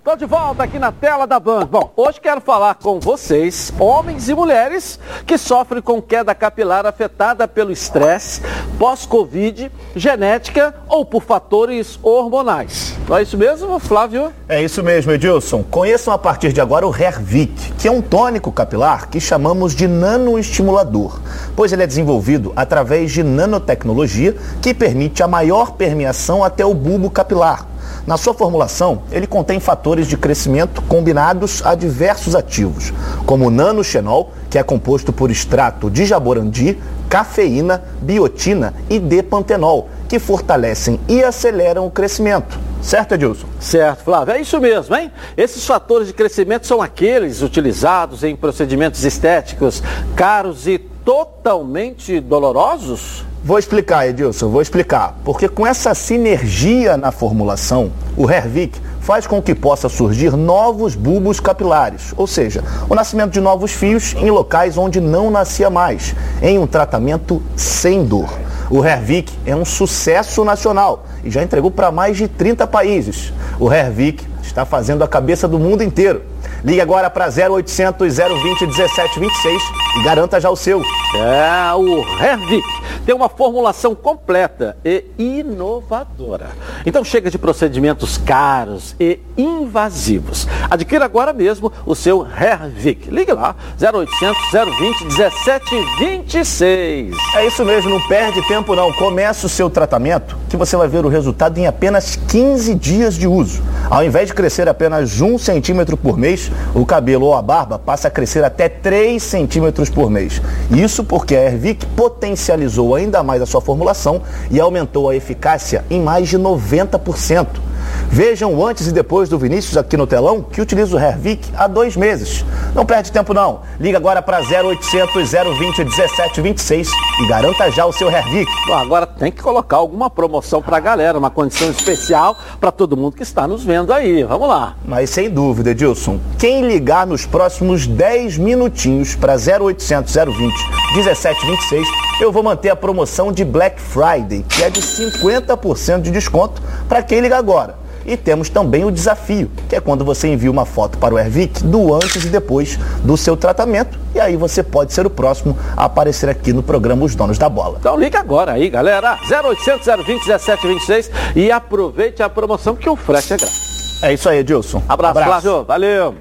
[0.00, 1.66] Estou de volta aqui na tela da Band.
[1.66, 7.46] Bom, hoje quero falar com vocês, homens e mulheres, que sofrem com queda capilar afetada
[7.46, 8.40] pelo estresse,
[8.78, 12.96] pós-Covid, genética ou por fatores hormonais.
[13.06, 14.32] Não é isso mesmo, Flávio?
[14.48, 15.62] É isso mesmo, Edilson.
[15.62, 19.86] Conheçam a partir de agora o Hervic, que é um tônico capilar que chamamos de
[19.86, 21.20] nanoestimulador,
[21.54, 27.10] pois ele é desenvolvido através de nanotecnologia que permite a maior permeação até o bulbo
[27.10, 27.69] capilar.
[28.06, 32.92] Na sua formulação, ele contém fatores de crescimento combinados a diversos ativos,
[33.26, 40.18] como o nanoxenol, que é composto por extrato de jaborandi, cafeína, biotina e D-pantenol, que
[40.18, 42.58] fortalecem e aceleram o crescimento.
[42.82, 43.46] Certo, Edilson?
[43.60, 45.12] Certo, Flávio, é isso mesmo, hein?
[45.36, 49.82] Esses fatores de crescimento são aqueles utilizados em procedimentos estéticos
[50.16, 53.24] caros e totalmente dolorosos?
[53.42, 55.16] Vou explicar, Edilson, vou explicar.
[55.24, 61.40] Porque com essa sinergia na formulação, o Hervic faz com que possa surgir novos bulbos
[61.40, 66.58] capilares, ou seja, o nascimento de novos fios em locais onde não nascia mais, em
[66.58, 68.28] um tratamento sem dor.
[68.68, 73.32] O Hervic é um sucesso nacional e já entregou para mais de 30 países.
[73.58, 76.22] O Hervic está fazendo a cabeça do mundo inteiro.
[76.62, 79.62] Ligue agora para 0800 020 1726
[79.98, 80.82] e garanta já o seu.
[81.14, 82.62] É, o Hervic
[83.04, 86.50] tem uma formulação completa e inovadora.
[86.84, 90.48] Então chega de procedimentos caros e invasivos.
[90.68, 93.08] Adquira agora mesmo o seu Hervic.
[93.10, 94.40] Ligue lá, 0800
[94.78, 97.16] 020 1726.
[97.34, 98.92] É isso mesmo, não perde tempo não.
[98.92, 103.26] Comece o seu tratamento que você vai ver o resultado em apenas 15 dias de
[103.26, 103.62] uso.
[103.88, 108.08] Ao invés de crescer apenas um centímetro por mês, o cabelo ou a barba passa
[108.08, 110.42] a crescer até 3 centímetros por mês.
[110.70, 116.00] Isso porque a Ervic potencializou ainda mais a sua formulação e aumentou a eficácia em
[116.00, 117.69] mais de 90%.
[118.12, 121.68] Vejam o antes e depois do Vinícius aqui no telão, que utiliza o Hervic há
[121.68, 122.44] dois meses.
[122.74, 123.60] Não perde tempo não.
[123.78, 126.90] Liga agora para 0800 020 1726
[127.22, 128.50] e garanta já o seu Hervic.
[128.66, 133.14] Bom, agora tem que colocar alguma promoção pra galera, uma condição especial para todo mundo
[133.14, 134.24] que está nos vendo aí.
[134.24, 134.74] Vamos lá.
[134.84, 140.52] Mas sem dúvida, Edilson, quem ligar nos próximos 10 minutinhos para 0800 020
[140.96, 141.86] 1726,
[142.20, 147.04] eu vou manter a promoção de Black Friday, que é de 50% de desconto para
[147.04, 147.79] quem ligar agora.
[148.04, 151.62] E temos também o desafio, que é quando você envia uma foto para o Ervic
[151.64, 153.98] do antes e depois do seu tratamento.
[154.14, 157.48] E aí você pode ser o próximo a aparecer aqui no programa Os Donos da
[157.48, 157.76] Bola.
[157.78, 159.18] Então liga agora aí, galera.
[159.30, 164.02] 0800 020 1726 e aproveite a promoção que o frete é grátis.
[164.02, 164.82] É isso aí, Edilson.
[164.88, 165.64] Abraço, Flávio.
[165.64, 166.14] Valeu.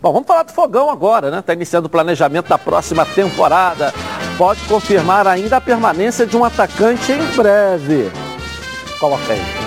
[0.00, 1.38] Bom, vamos falar do fogão agora, né?
[1.38, 3.92] Está iniciando o planejamento da próxima temporada.
[4.36, 8.10] Pode confirmar ainda a permanência de um atacante em breve.
[8.98, 9.61] Coloca aí.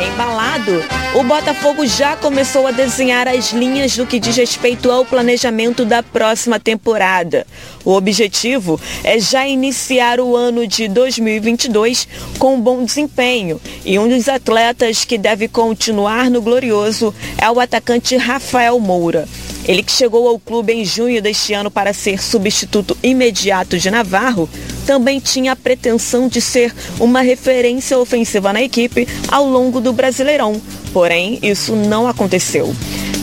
[0.00, 0.82] Embalado,
[1.14, 6.02] o Botafogo já começou a desenhar as linhas do que diz respeito ao planejamento da
[6.02, 7.46] próxima temporada.
[7.84, 14.08] O objetivo é já iniciar o ano de 2022 com um bom desempenho e um
[14.08, 19.28] dos atletas que deve continuar no Glorioso é o atacante Rafael Moura.
[19.66, 24.48] Ele que chegou ao clube em junho deste ano para ser substituto imediato de Navarro,
[24.86, 30.60] também tinha a pretensão de ser uma referência ofensiva na equipe ao longo do Brasileirão.
[30.92, 32.74] Porém, isso não aconteceu.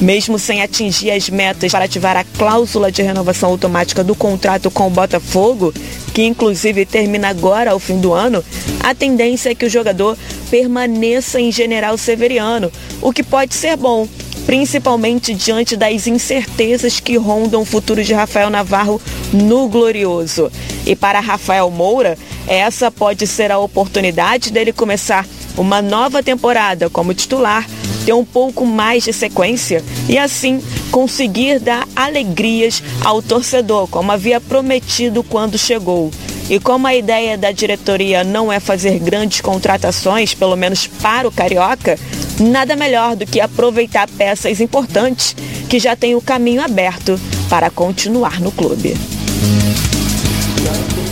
[0.02, 4.88] Mesmo sem atingir as metas para ativar a cláusula de renovação automática do contrato com
[4.88, 5.72] o Botafogo,
[6.12, 8.44] que inclusive termina agora ao fim do ano,
[8.82, 10.18] a tendência é que o jogador
[10.50, 14.08] permaneça em General Severiano, o que pode ser bom,
[14.46, 19.02] principalmente diante das incertezas que rondam o futuro de Rafael Navarro
[19.32, 20.52] no Glorioso.
[20.86, 25.26] E para Rafael Moura, essa pode ser a oportunidade dele começar
[25.58, 27.68] uma nova temporada como titular,
[28.06, 34.42] ter um pouco mais de sequência e assim conseguir dar alegrias ao torcedor, como havia
[34.42, 36.12] prometido quando chegou.
[36.50, 41.32] E como a ideia da diretoria não é fazer grandes contratações, pelo menos para o
[41.32, 41.98] Carioca,
[42.42, 45.36] nada melhor do que aproveitar peças importantes
[45.70, 48.96] que já têm o caminho aberto para continuar no clube.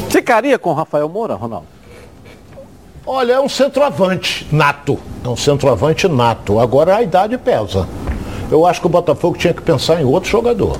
[0.09, 1.67] Ficaria com Rafael Moura, Ronaldo?
[3.05, 4.99] Olha, é um centroavante nato.
[5.23, 6.59] É um centroavante nato.
[6.59, 7.87] Agora a idade pesa.
[8.51, 10.79] Eu acho que o Botafogo tinha que pensar em outro jogador.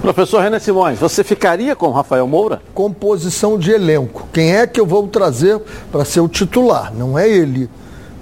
[0.00, 2.62] Professor René Simões, você ficaria com Rafael Moura?
[2.72, 4.28] Composição de elenco.
[4.32, 6.94] Quem é que eu vou trazer para ser o titular?
[6.94, 7.68] Não é ele.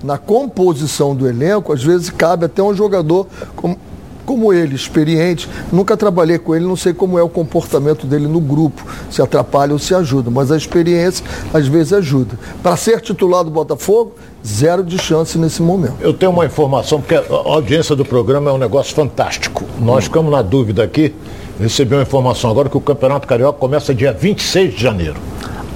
[0.02, 3.78] Na composição do elenco, às vezes cabe até um jogador como,
[4.24, 5.48] como ele, experiente.
[5.72, 9.72] Nunca trabalhei com ele, não sei como é o comportamento dele no grupo, se atrapalha
[9.72, 12.38] ou se ajuda, mas a experiência às vezes ajuda.
[12.62, 14.14] Para ser titular do Botafogo,
[14.46, 15.94] zero de chance nesse momento.
[16.00, 19.64] Eu tenho uma informação, porque a audiência do programa é um negócio fantástico.
[19.80, 21.14] Nós ficamos na dúvida aqui
[21.60, 25.16] recebi uma informação agora que o Campeonato Carioca começa dia 26 de janeiro.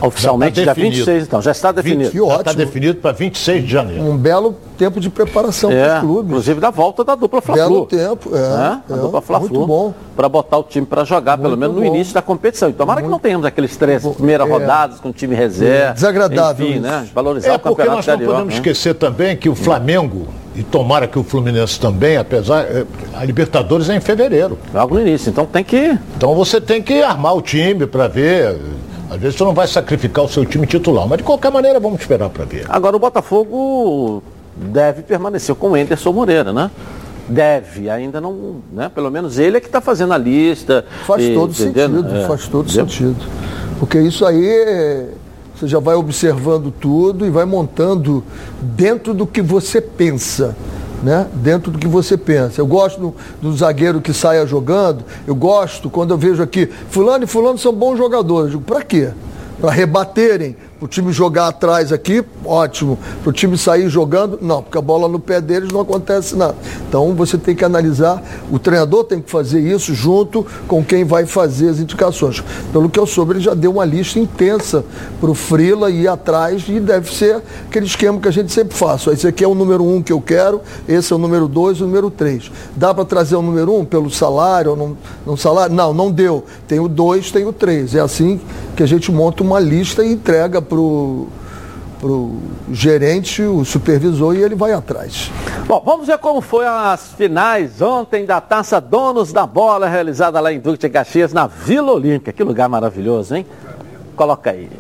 [0.01, 2.11] Oficialmente tá dia 26, então, já está definido.
[2.11, 4.03] 20, já está definido para 26 de janeiro.
[4.03, 6.29] Um belo tempo de preparação é, para o clube.
[6.31, 7.69] Inclusive da volta da dupla Fla-Flu.
[7.69, 8.39] Belo tempo, é.
[8.39, 9.51] é a é, dupla Fla-Flu.
[9.51, 9.95] Muito bom.
[10.17, 11.95] Para botar o time para jogar, muito pelo menos no bom.
[11.95, 12.71] início da competição.
[12.71, 14.51] E tomara muito que não tenhamos aqueles três primeiras é.
[14.51, 15.93] rodadas com o time reserva.
[15.93, 16.69] Desagradável.
[16.69, 17.07] Enfim, né?
[17.15, 18.55] Valorizar é, o campeonato porque nós não podemos né?
[18.55, 22.67] esquecer também que o Flamengo e tomara que o Fluminense também, apesar.
[23.15, 24.59] A Libertadores é em fevereiro.
[24.75, 25.99] Logo no início, então tem que.
[26.17, 28.59] Então você tem que armar o time para ver.
[29.11, 32.01] Às vezes você não vai sacrificar o seu time titular, mas de qualquer maneira vamos
[32.01, 32.65] esperar para ver.
[32.69, 34.23] Agora o Botafogo
[34.57, 36.71] deve permanecer com o Enderson Moreira, né?
[37.29, 38.91] Deve, ainda não, né?
[38.93, 40.85] Pelo menos ele é que está fazendo a lista.
[41.07, 42.03] Faz e, todo entendendo?
[42.03, 42.27] sentido, É.
[42.27, 42.89] faz todo Entendeu?
[42.89, 43.17] sentido.
[43.79, 45.09] Porque isso aí
[45.57, 48.25] você já vai observando tudo e vai montando
[48.61, 50.57] dentro do que você pensa.
[51.03, 51.27] Né?
[51.33, 52.61] Dentro do que você pensa.
[52.61, 57.25] Eu gosto do, do zagueiro que saia jogando, eu gosto quando eu vejo aqui, fulano
[57.25, 58.53] e fulano são bons jogadores.
[58.53, 59.11] Eu digo, pra quê?
[59.61, 62.99] Para rebaterem, o time jogar atrás aqui, ótimo.
[63.23, 66.57] Para o time sair jogando, não, porque a bola no pé deles não acontece nada.
[66.89, 71.27] Então você tem que analisar, o treinador tem que fazer isso junto com quem vai
[71.27, 72.43] fazer as indicações.
[72.73, 74.85] Pelo que eu soube, ele já deu uma lista intensa
[75.21, 79.07] para o Frila ir atrás e deve ser aquele esquema que a gente sempre faz.
[79.07, 81.87] Esse aqui é o número um que eu quero, esse é o número dois o
[81.87, 82.51] número três.
[82.75, 85.75] Dá para trazer o número um pelo salário ou não, não salário?
[85.75, 86.45] Não, não deu.
[86.67, 87.95] Tem o dois, tem o três.
[87.95, 88.41] É assim
[88.77, 92.41] que a gente monta uma lista e entrega para o
[92.73, 95.31] gerente, o supervisor, e ele vai atrás.
[95.67, 100.53] Bom, vamos ver como foi as finais ontem da Taça Donos da Bola, realizada lá
[100.53, 102.33] em Duque de Caxias, na Vila Olímpica.
[102.33, 103.45] Que lugar maravilhoso, hein?
[104.17, 104.71] Coloca aí.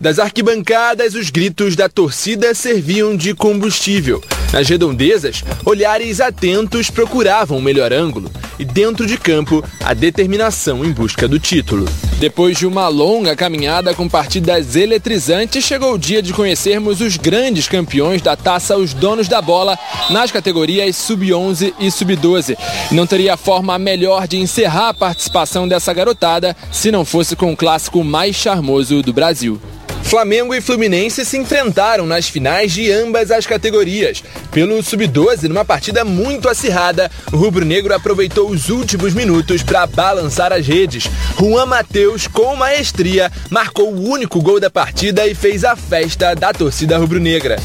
[0.00, 4.22] Das arquibancadas, os gritos da torcida serviam de combustível.
[4.52, 10.92] Nas redondezas, olhares atentos procuravam o melhor ângulo e, dentro de campo, a determinação em
[10.92, 11.86] busca do título.
[12.18, 17.68] Depois de uma longa caminhada com partidas eletrizantes, chegou o dia de conhecermos os grandes
[17.68, 19.78] campeões da taça Os Donos da Bola
[20.10, 22.56] nas categorias Sub-11 e Sub-12.
[22.90, 27.56] Não teria forma melhor de encerrar a participação dessa garotada se não fosse com o
[27.56, 29.60] clássico mais charmoso do Brasil.
[30.08, 34.24] Flamengo e Fluminense se enfrentaram nas finais de ambas as categorias.
[34.50, 40.66] Pelo Sub-12, numa partida muito acirrada, o rubro-negro aproveitou os últimos minutos para balançar as
[40.66, 41.04] redes.
[41.38, 46.54] Juan Matheus, com maestria, marcou o único gol da partida e fez a festa da
[46.54, 47.56] torcida rubro-negra.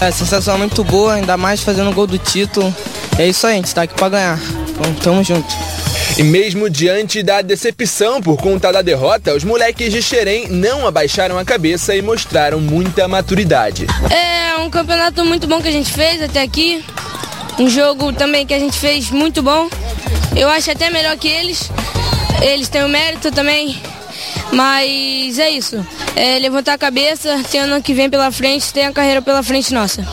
[0.00, 2.74] É sensação muito boa, ainda mais fazendo o gol do título.
[3.16, 4.40] É isso aí, a gente tá aqui pra ganhar.
[4.70, 5.54] Então, tamo junto.
[6.18, 11.38] E mesmo diante da decepção por conta da derrota, os moleques de Xerém não abaixaram
[11.38, 13.86] a cabeça e mostraram muita maturidade.
[14.10, 16.84] É um campeonato muito bom que a gente fez até aqui.
[17.58, 19.70] Um jogo também que a gente fez muito bom.
[20.36, 21.70] Eu acho até melhor que eles.
[22.42, 23.80] Eles têm o mérito também.
[24.52, 25.84] Mas é isso.
[26.14, 29.72] É levantar a cabeça, tem ano que vem pela frente, tem a carreira pela frente
[29.72, 30.06] nossa.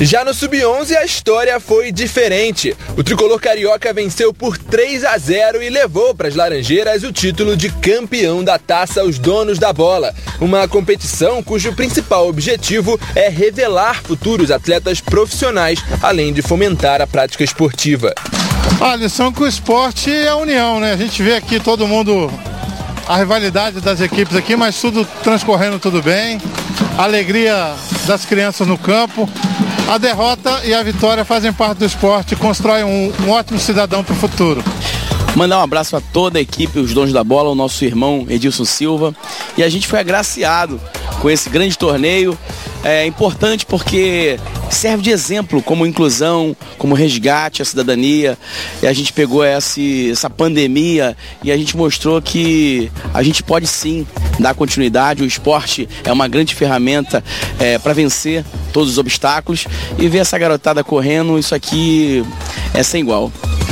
[0.00, 2.76] Já no Sub-11 a história foi diferente.
[2.96, 7.56] O tricolor carioca venceu por 3 a 0 e levou para as Laranjeiras o título
[7.56, 10.14] de campeão da taça aos donos da bola.
[10.40, 17.42] Uma competição cujo principal objetivo é revelar futuros atletas profissionais, além de fomentar a prática
[17.42, 18.14] esportiva.
[18.80, 20.92] A lição com o esporte é a união, né?
[20.92, 22.30] A gente vê aqui todo mundo
[23.08, 26.38] a rivalidade das equipes aqui, mas tudo transcorrendo tudo bem.
[26.98, 27.74] A alegria
[28.06, 29.28] das crianças no campo.
[29.88, 34.04] A derrota e a vitória fazem parte do esporte e constroem um, um ótimo cidadão
[34.04, 34.62] para o futuro.
[35.34, 38.66] Mandar um abraço a toda a equipe, os donos da bola, o nosso irmão Edilson
[38.66, 39.14] Silva.
[39.56, 40.78] E a gente foi agraciado
[41.22, 42.36] com esse grande torneio.
[42.90, 48.38] É importante porque serve de exemplo como inclusão, como resgate à cidadania.
[48.82, 49.78] E a gente pegou essa,
[50.10, 51.14] essa pandemia
[51.44, 54.06] e a gente mostrou que a gente pode sim
[54.40, 55.22] dar continuidade.
[55.22, 57.22] O esporte é uma grande ferramenta
[57.60, 59.66] é, para vencer todos os obstáculos
[59.98, 62.24] e ver essa garotada correndo, isso aqui
[62.72, 63.30] é sem igual.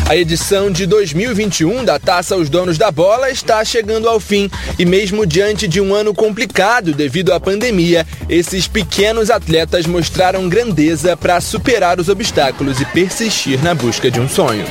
[0.08, 4.48] A edição de 2021 da Taça aos Donos da Bola está chegando ao fim
[4.78, 11.16] e mesmo diante de um ano complicado devido à pandemia, esses pequenos atletas mostraram grandeza
[11.16, 14.64] para superar os obstáculos e persistir na busca de um sonho.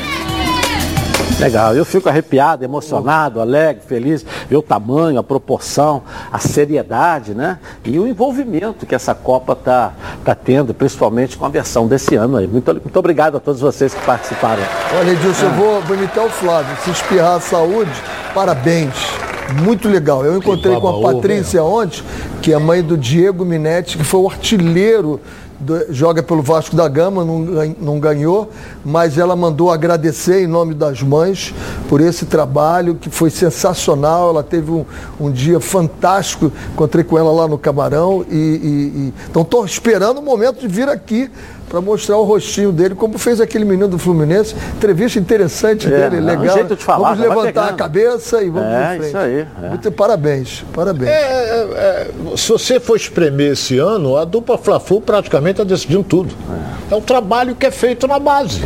[1.40, 7.60] Legal, eu fico arrepiado, emocionado, alegre, feliz, ver o tamanho, a proporção, a seriedade, né?
[7.84, 12.38] E o envolvimento que essa Copa está tá tendo, principalmente com a versão desse ano
[12.38, 12.48] aí.
[12.48, 14.64] Muito, muito obrigado a todos vocês que participaram.
[14.98, 15.50] Olha, Edilson, ah.
[15.50, 16.74] eu vou, vou imitar o Flávio.
[16.84, 17.92] Se espirrar a saúde,
[18.34, 18.94] parabéns.
[19.62, 20.26] Muito legal.
[20.26, 22.02] Eu encontrei com a Patrícia ontem,
[22.42, 25.20] que é a mãe do Diego Minetti, que foi o artilheiro
[25.90, 27.40] joga pelo Vasco da Gama, não,
[27.80, 28.50] não ganhou,
[28.84, 31.54] mas ela mandou agradecer em nome das mães
[31.88, 34.30] por esse trabalho que foi sensacional.
[34.30, 34.86] Ela teve um,
[35.20, 36.52] um dia fantástico.
[36.74, 41.30] Encontrei com ela lá no Camarão e, então estou esperando o momento de vir aqui
[41.70, 44.56] para mostrar o rostinho dele, como fez aquele menino do Fluminense.
[44.76, 46.46] Entrevista interessante é, dele, legal.
[46.46, 49.48] Um jeito de falar, vamos levantar a cabeça e vamos é, Isso aí.
[49.64, 49.70] É.
[49.70, 51.10] Muito, parabéns, parabéns.
[51.10, 56.04] É, é, é, se você for espremer esse ano, a dupla Fla-Flu praticamente está decidindo
[56.04, 56.34] tudo.
[56.90, 56.94] É.
[56.94, 58.62] é um trabalho que é feito na base.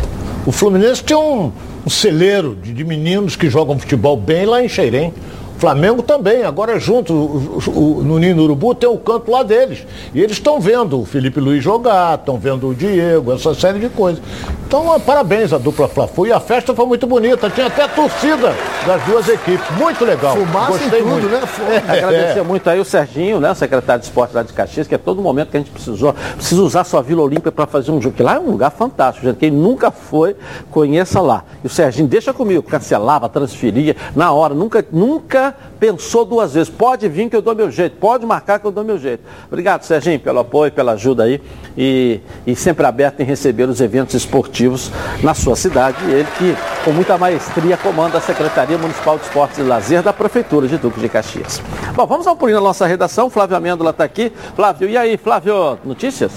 [0.46, 1.52] O Fluminense tem um,
[1.84, 5.12] um celeiro de, de meninos que jogam futebol bem lá em Xeirém.
[5.60, 9.86] Flamengo também, agora junto, o, o, no Ninho Urubu tem o canto lá deles.
[10.14, 13.90] E eles estão vendo o Felipe Luiz jogar, estão vendo o Diego, essa série de
[13.90, 14.22] coisas.
[14.66, 18.54] Então, parabéns à dupla fla E a festa foi muito bonita, tinha até torcida
[18.86, 19.68] das duas equipes.
[19.76, 20.34] Muito legal.
[20.34, 21.28] Fumaça Gostei tudo, muito.
[21.28, 21.40] né?
[21.70, 22.42] É, Agradecer é.
[22.42, 25.50] muito aí o Serginho, né, secretário de esporte lá de Caxias, que é todo momento
[25.50, 28.36] que a gente precisou, precisa usar sua Vila Olímpia para fazer um jogo, que lá
[28.36, 29.36] é um lugar fantástico, gente.
[29.36, 30.34] Quem nunca foi,
[30.70, 31.44] conheça lá.
[31.62, 36.68] E o Serginho, deixa comigo, cancelava, transferia, na hora, nunca, nunca Judah pensou duas vezes.
[36.68, 39.24] Pode vir que eu dou meu jeito, pode marcar que eu dou meu jeito.
[39.48, 41.40] Obrigado, Serginho, pelo apoio, pela ajuda aí
[41.76, 45.96] e, e sempre aberto em receber os eventos esportivos na sua cidade.
[46.04, 46.54] Ele que,
[46.84, 51.00] com muita maestria, comanda a Secretaria Municipal de Esportes e Lazer da Prefeitura de Duque
[51.00, 51.62] de Caxias.
[51.94, 53.30] Bom, vamos ao pulinho na nossa redação.
[53.30, 54.30] Flávio Amêndola está aqui.
[54.54, 56.32] Flávio, e aí, Flávio, notícias?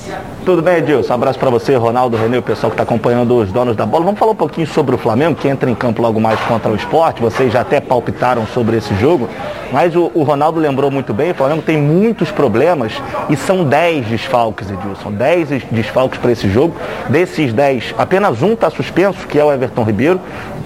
[0.46, 1.14] Tudo bem, Edilson.
[1.14, 4.06] Abraço para você, Ronaldo, Renê, o pessoal que está acompanhando os donos da bola.
[4.06, 6.76] Vamos falar um pouquinho sobre o Flamengo, que entra em campo logo mais contra o
[6.76, 7.22] esporte.
[7.22, 9.28] Vocês já até palpitaram sobre esse jogo.
[9.72, 12.94] Mas o, o Ronaldo lembrou muito bem, o Flamengo tem muitos problemas
[13.30, 15.12] e são 10 desfalques, Edilson.
[15.12, 16.76] 10 desfalques para esse jogo.
[17.10, 20.20] Desses 10, apenas um está suspenso, que é o Everton Ribeiro.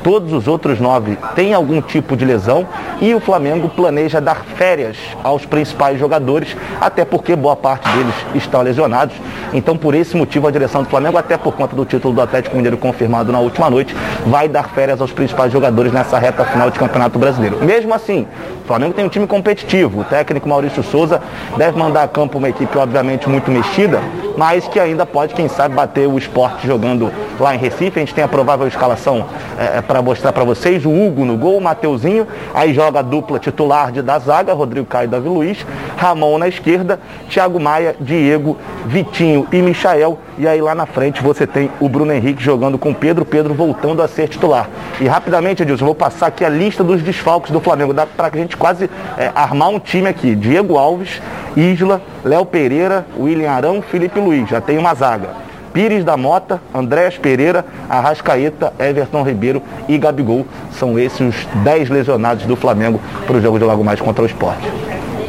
[0.07, 2.65] Todos os outros nove têm algum tipo de lesão
[3.01, 8.61] e o Flamengo planeja dar férias aos principais jogadores, até porque boa parte deles estão
[8.61, 9.13] lesionados.
[9.53, 12.55] Então, por esse motivo, a direção do Flamengo, até por conta do título do Atlético
[12.55, 13.93] Mineiro confirmado na última noite,
[14.25, 17.61] vai dar férias aos principais jogadores nessa reta final de Campeonato Brasileiro.
[17.61, 18.25] Mesmo assim,
[18.63, 20.01] o Flamengo tem um time competitivo.
[20.01, 21.21] O técnico Maurício Souza
[21.57, 23.99] deve mandar a campo uma equipe, obviamente, muito mexida,
[24.37, 27.99] mas que ainda pode, quem sabe, bater o esporte jogando lá em Recife.
[27.99, 29.25] A gente tem a provável escalação
[29.57, 30.85] é, para mostrar para vocês.
[30.85, 34.85] O Hugo no gol, o Mateuzinho, aí joga a dupla titular de da zaga, Rodrigo
[34.85, 35.65] Caio e Davi Luiz,
[35.97, 40.17] Ramon na esquerda, Thiago Maia, Diego, Vitinho e Michael.
[40.37, 44.01] E aí lá na frente você tem o Bruno Henrique jogando com Pedro, Pedro voltando
[44.01, 44.69] a ser titular.
[44.99, 48.37] E rapidamente, Edilson, vou passar aqui a lista dos desfalques do Flamengo, dá para a
[48.37, 50.35] gente quase é, armar um time aqui.
[50.35, 51.21] Diego Alves,
[51.55, 54.47] Isla, Léo Pereira, William Arão, Felipe Luiz.
[54.49, 55.46] Já tem uma zaga.
[55.77, 60.43] Pires da Mota, Andréas Pereira, Arrascaeta, Everton Ribeiro e Gabigol.
[60.71, 64.25] São esses os 10 lesionados do Flamengo para o jogo de logo mais contra o
[64.25, 64.67] esporte.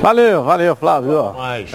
[0.00, 1.34] Valeu, valeu, Flávio.
[1.36, 1.70] Mas,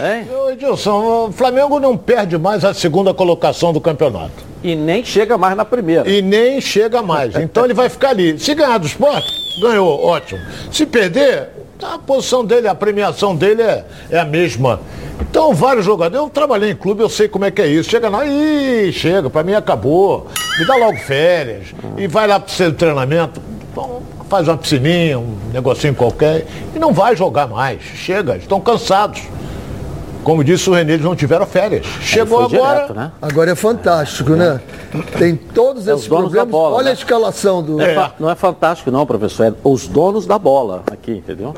[0.53, 4.43] Edilson, o Flamengo não perde mais a segunda colocação do campeonato.
[4.63, 6.09] E nem chega mais na primeira.
[6.09, 7.35] E nem chega mais.
[7.35, 8.39] Então ele vai ficar ali.
[8.39, 9.27] Se ganhar do esporte,
[9.61, 10.41] ganhou, ótimo.
[10.71, 11.49] Se perder,
[11.83, 14.79] a posição dele, a premiação dele é, é a mesma.
[15.21, 17.89] Então, vários jogadores, eu trabalhei em clube, eu sei como é que é isso.
[17.89, 20.27] Chega lá, ih, chega, pra mim acabou.
[20.59, 21.67] Me dá logo férias.
[21.97, 23.41] E vai lá pro seu treinamento.
[23.71, 26.45] Então, faz uma piscininha, um negocinho qualquer.
[26.75, 27.81] E não vai jogar mais.
[27.81, 29.21] Chega, estão cansados.
[30.23, 31.85] Como disse o Renê, eles não tiveram férias.
[32.01, 32.73] Chegou agora.
[32.75, 33.11] direto, né?
[33.21, 34.59] Agora é fantástico, né?
[35.17, 36.51] Tem todos É esses os donos da problemas.
[36.51, 36.91] bola, Olha né?
[36.91, 37.73] a escalação do.
[37.77, 41.53] Não é, não é fantástico não, professor, é os donos da bola aqui, entendeu?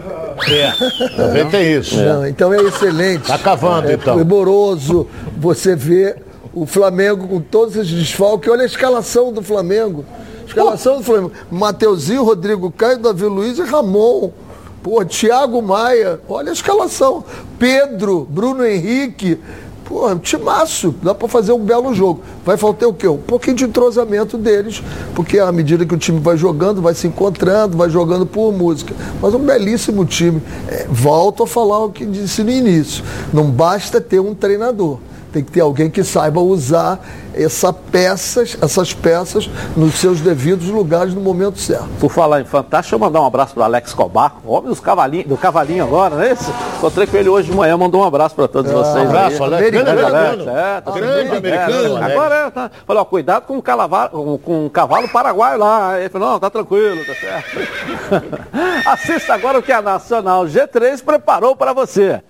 [0.49, 0.71] É,
[1.15, 1.97] também tem isso.
[1.97, 3.27] Não, então é excelente.
[3.27, 4.15] Tá cavando, é então.
[4.15, 5.07] primoroso
[5.37, 6.15] você vê
[6.53, 8.49] o Flamengo com todos esses desfalques.
[8.51, 10.05] Olha a escalação do Flamengo.
[10.47, 11.31] Escalação do Flamengo.
[11.51, 14.31] Mateuzinho, Rodrigo Caio, Davi Luiz e Ramon.
[14.85, 16.19] Pô, Thiago Maia.
[16.29, 17.23] Olha a escalação.
[17.57, 19.39] Pedro, Bruno Henrique.
[19.83, 20.93] Pô, um timaço.
[21.01, 22.21] Dá pra fazer um belo jogo.
[22.45, 23.07] Vai faltar o quê?
[23.07, 24.83] Um pouquinho de entrosamento deles,
[25.15, 28.93] porque à medida que o time vai jogando, vai se encontrando, vai jogando por música.
[29.19, 30.39] Mas um belíssimo time.
[30.67, 33.03] É, volto a falar o que disse no início.
[33.33, 34.99] Não basta ter um treinador.
[35.35, 36.97] Tem que ter alguém que saiba usar
[37.33, 41.89] essa peças, essas peças nos seus devidos lugares no momento certo.
[41.99, 45.27] Por falar em fantástico, deixa eu mandar um abraço para Alex Cobar, homem dos cavalinhos,
[45.27, 46.49] do cavalinho agora, não é isso?
[46.77, 49.09] Encontrei com ele hoje de manhã, mandou um abraço para todos Ah, vocês.
[49.09, 49.49] abraço, aí.
[49.49, 49.71] Alex.
[49.71, 50.57] Grande Grande Alex, americano.
[50.57, 52.13] é, tá Grande bem, americano, é.
[52.13, 52.71] Agora é, tá.
[52.87, 55.99] Falou, ó, cuidado com o, calavaro, com, com o cavalo paraguaio lá.
[55.99, 58.29] Ele falou, não, tá tranquilo, tá certo.
[58.87, 62.21] Assista agora o que a Nacional G3 preparou para você.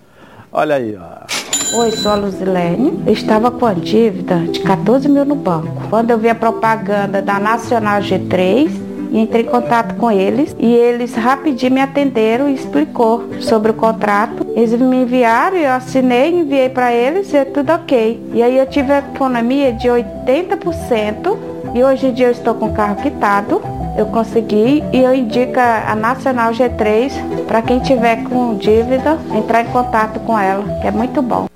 [0.50, 1.35] Olha aí, ó.
[1.72, 3.02] Oi, sou a Luzilene.
[3.04, 5.88] Eu estava com a dívida de 14 mil no banco.
[5.90, 8.70] Quando eu vi a propaganda da Nacional G3,
[9.10, 13.74] e entrei em contato com eles e eles rapidinho me atenderam e explicou sobre o
[13.74, 14.46] contrato.
[14.54, 18.30] Eles me enviaram, eu assinei, enviei para eles e é tudo ok.
[18.32, 21.36] E aí eu tive a economia de 80%
[21.74, 23.60] e hoje em dia eu estou com o carro quitado.
[23.96, 27.12] Eu consegui e eu indico a Nacional G3
[27.46, 31.46] para quem tiver com dívida entrar em contato com ela, que é muito bom.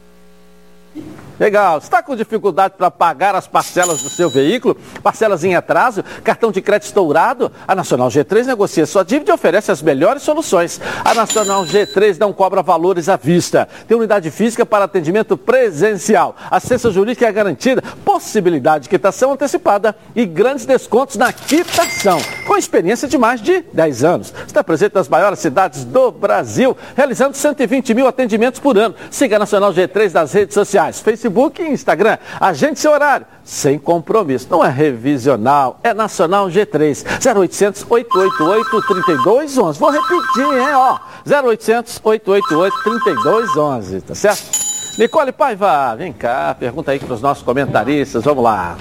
[1.40, 1.78] Legal.
[1.78, 4.76] Está com dificuldade para pagar as parcelas do seu veículo?
[5.02, 6.04] Parcelas em atraso?
[6.22, 7.50] Cartão de crédito estourado?
[7.66, 10.78] A Nacional G3 negocia sua dívida e oferece as melhores soluções.
[11.02, 13.66] A Nacional G3 não cobra valores à vista.
[13.88, 16.36] Tem unidade física para atendimento presencial.
[16.50, 22.18] Assistência jurídica é garantida, possibilidade de quitação antecipada e grandes descontos na quitação.
[22.46, 24.34] Com experiência de mais de 10 anos.
[24.46, 28.94] Está presente nas maiores cidades do Brasil, realizando 120 mil atendimentos por ano.
[29.10, 32.18] Siga a Nacional G3 nas redes sociais, Facebook e Instagram.
[32.40, 34.46] Agende seu horário, sem compromisso.
[34.50, 37.04] Não é revisional, é Nacional G3.
[37.24, 39.78] 0800 888 3211.
[39.78, 40.98] Vou repetir, hein, ó.
[41.26, 44.60] 0800 888 3211, tá certo?
[44.98, 48.76] Nicole Paiva, vem cá, pergunta aí para os nossos comentaristas, vamos lá.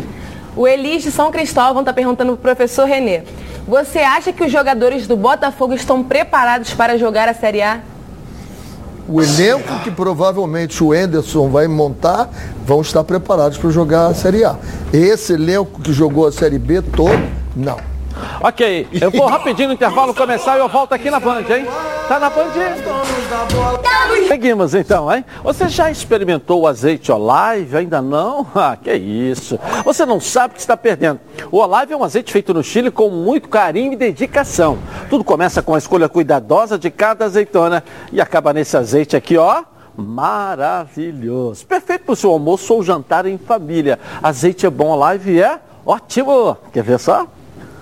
[0.55, 3.23] O Elis de São Cristóvão está perguntando para o professor Renê.
[3.67, 7.79] Você acha que os jogadores do Botafogo estão preparados para jogar a Série A?
[9.11, 12.29] O elenco que provavelmente o Enderson vai montar
[12.63, 14.55] vão estar preparados para jogar a Série A.
[14.93, 17.19] Esse elenco que jogou a Série B todo,
[17.55, 17.77] não.
[18.41, 21.65] Ok, eu vou rapidinho no intervalo começar e eu volto aqui na Band, hein?
[22.07, 22.51] Tá na Band?
[24.27, 25.25] Seguimos então, hein?
[25.43, 27.77] Você já experimentou o azeite Olive?
[27.77, 28.47] Ainda não?
[28.59, 29.57] Ah, que isso.
[29.85, 31.19] Você não sabe o que está perdendo.
[31.51, 34.77] O Olive é um azeite feito no Chile com muito carinho e dedicação.
[35.09, 39.63] Tudo começa com a escolha cuidadosa de cada azeitona e acaba nesse azeite aqui, ó.
[39.95, 41.65] Maravilhoso.
[41.65, 43.99] Perfeito para o seu almoço ou jantar em família.
[44.21, 46.57] Azeite é bom, Olive é ótimo.
[46.71, 47.27] Quer ver só?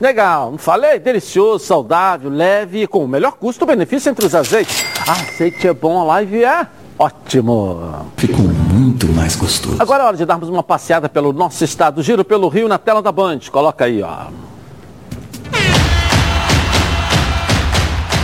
[0.00, 0.98] Legal, não falei?
[0.98, 4.84] Delicioso, saudável, leve e com o melhor custo-benefício entre os azeites.
[5.06, 6.66] Azeite é bom, Olive é
[6.98, 8.06] ótimo.
[8.16, 9.76] Ficou muito mais gostoso.
[9.78, 12.02] Agora é hora de darmos uma passeada pelo nosso estado.
[12.02, 13.40] Giro pelo Rio na tela da Band.
[13.50, 14.26] Coloca aí, ó.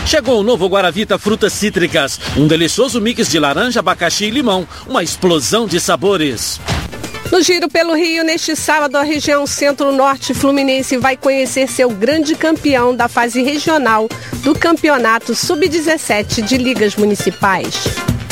[0.07, 5.03] Chegou o novo Guaravita Frutas Cítricas, um delicioso mix de laranja, abacaxi e limão, uma
[5.03, 6.61] explosão de sabores.
[7.37, 12.97] No giro pelo Rio, neste sábado, a região Centro-Norte Fluminense vai conhecer seu grande campeão
[12.97, 17.75] da fase regional do Campeonato Sub-17 de Ligas Municipais.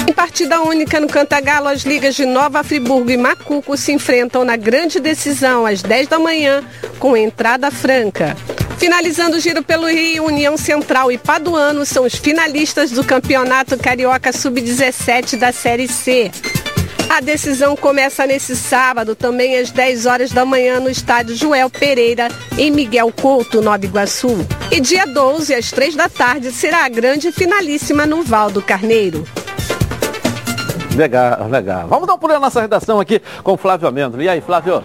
[0.08, 4.56] Em partida única no Cantagalo, as ligas de Nova Friburgo e Macuco se enfrentam na
[4.56, 6.64] grande decisão às 10 da manhã,
[6.98, 8.34] com entrada franca.
[8.78, 14.32] Finalizando o giro pelo Rio, União Central e Paduano são os finalistas do Campeonato Carioca
[14.32, 16.30] Sub-17 da Série C.
[17.14, 22.26] A decisão começa nesse sábado, também às 10 horas da manhã, no estádio Joel Pereira,
[22.58, 24.44] em Miguel Couto, Nova Iguaçu.
[24.68, 29.24] E dia 12, às 3 da tarde, será a grande finalíssima no Valdo Carneiro.
[30.96, 31.86] Legal, legal.
[31.86, 34.20] Vamos dar um pulo na nossa redação aqui com Flávio Amendo.
[34.20, 34.82] E aí, Flávio?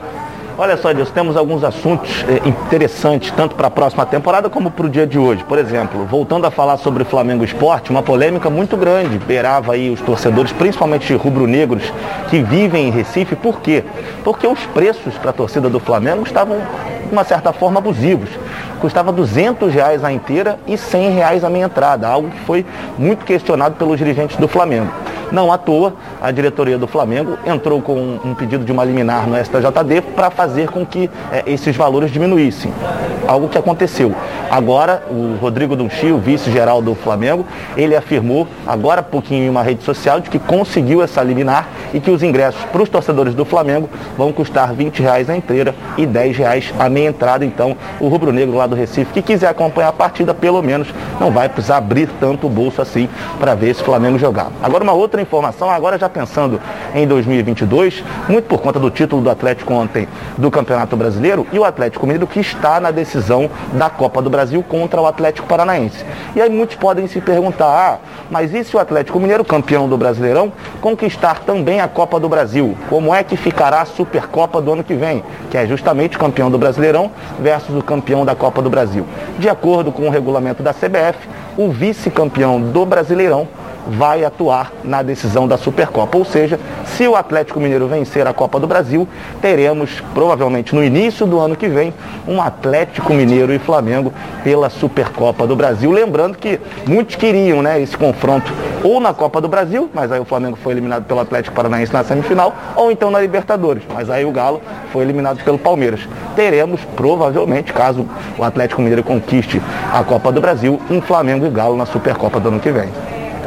[0.61, 4.87] Olha só, Deus, temos alguns assuntos eh, interessantes, tanto para a próxima temporada como para
[4.87, 5.41] o dia de hoje.
[5.45, 10.01] Por exemplo, voltando a falar sobre Flamengo Esporte, uma polêmica muito grande beirava aí os
[10.01, 11.83] torcedores, principalmente rubro-negros,
[12.29, 13.37] que vivem em Recife.
[13.37, 13.85] Por quê?
[14.21, 18.27] Porque os preços para a torcida do Flamengo estavam, de uma certa forma, abusivos.
[18.79, 22.65] Custava 200 reais a inteira e 100 reais a meia entrada, algo que foi
[22.97, 24.89] muito questionado pelos dirigentes do Flamengo.
[25.31, 29.37] Não à toa, a diretoria do Flamengo entrou com um pedido de uma liminar no
[29.37, 32.73] STJD para fazer com que eh, esses valores diminuíssem.
[33.27, 34.15] Algo que aconteceu.
[34.49, 37.45] Agora, o Rodrigo Dunchi, o vice-geral do Flamengo,
[37.77, 41.99] ele afirmou, agora há pouquinho em uma rede social, de que conseguiu essa liminar e
[41.99, 46.07] que os ingressos para os torcedores do Flamengo vão custar 20 reais a inteira e
[46.07, 47.45] 10 reais a meia entrada.
[47.45, 50.87] Então, o rubro-negro lá do Recife, que quiser acompanhar a partida, pelo menos
[51.19, 53.09] não vai precisar abrir tanto o bolso assim
[53.39, 54.51] para ver esse Flamengo jogar.
[54.61, 56.61] Agora, uma outra informação, agora já pensando
[56.93, 60.07] em 2022, muito por conta do título do Atlético ontem
[60.37, 64.63] do Campeonato Brasileiro e o Atlético Mineiro que está na decisão da Copa do Brasil
[64.63, 66.05] contra o Atlético Paranaense.
[66.35, 67.97] E aí muitos podem se perguntar, ah,
[68.29, 72.77] mas e se o Atlético Mineiro, campeão do Brasileirão, conquistar também a Copa do Brasil?
[72.89, 76.51] Como é que ficará a Supercopa do ano que vem, que é justamente o campeão
[76.51, 79.05] do Brasileirão versus o campeão da Copa do Brasil?
[79.37, 83.47] De acordo com o regulamento da CBF, o vice-campeão do Brasileirão
[83.89, 86.17] vai atuar na decisão da Supercopa.
[86.17, 89.07] Ou seja, se o Atlético Mineiro vencer a Copa do Brasil,
[89.41, 91.93] teremos provavelmente no início do ano que vem
[92.27, 94.13] um Atlético Mineiro e Flamengo
[94.43, 95.91] pela Supercopa do Brasil.
[95.91, 98.51] Lembrando que muitos queriam né, esse confronto
[98.83, 102.03] ou na Copa do Brasil, mas aí o Flamengo foi eliminado pelo Atlético Paranaense na
[102.03, 104.61] semifinal, ou então na Libertadores, mas aí o Galo
[104.91, 106.07] foi eliminado pelo Palmeiras.
[106.35, 109.61] Teremos provavelmente, caso o Atlético Mineiro conquiste
[109.93, 112.89] a Copa do Brasil, um Flamengo e Galo na Supercopa do ano que vem.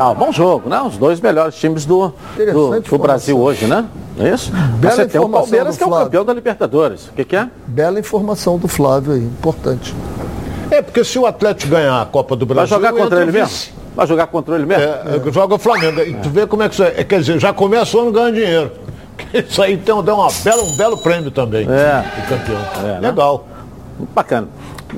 [0.03, 0.83] Ah, bom jogo, né?
[0.83, 2.13] Os dois melhores times do,
[2.53, 3.85] do, do Brasil hoje, né?
[4.17, 4.51] Não é isso?
[4.51, 7.07] Bela Você tem o informação Palmeiras do que é o campeão da Libertadores.
[7.07, 7.49] O que, que é?
[7.69, 9.95] Bela informação do Flávio aí, importante.
[10.73, 12.77] É, porque se o Atlético ganhar a Copa do Vai Brasil.
[12.77, 13.73] jogar contra ele mesmo?
[13.95, 14.83] Vai jogar contra ele mesmo?
[14.83, 16.01] É, joga o Flamengo.
[16.01, 17.05] E tu vê como é que isso é.
[17.05, 18.73] Quer dizer, já começa o ano ganhando dinheiro.
[19.33, 21.67] Isso aí então dá uma bela, um belo prêmio também.
[21.69, 22.05] É.
[22.19, 22.61] O campeão.
[22.83, 23.11] É, né?
[23.11, 23.47] Legal.
[24.15, 24.49] Bacana.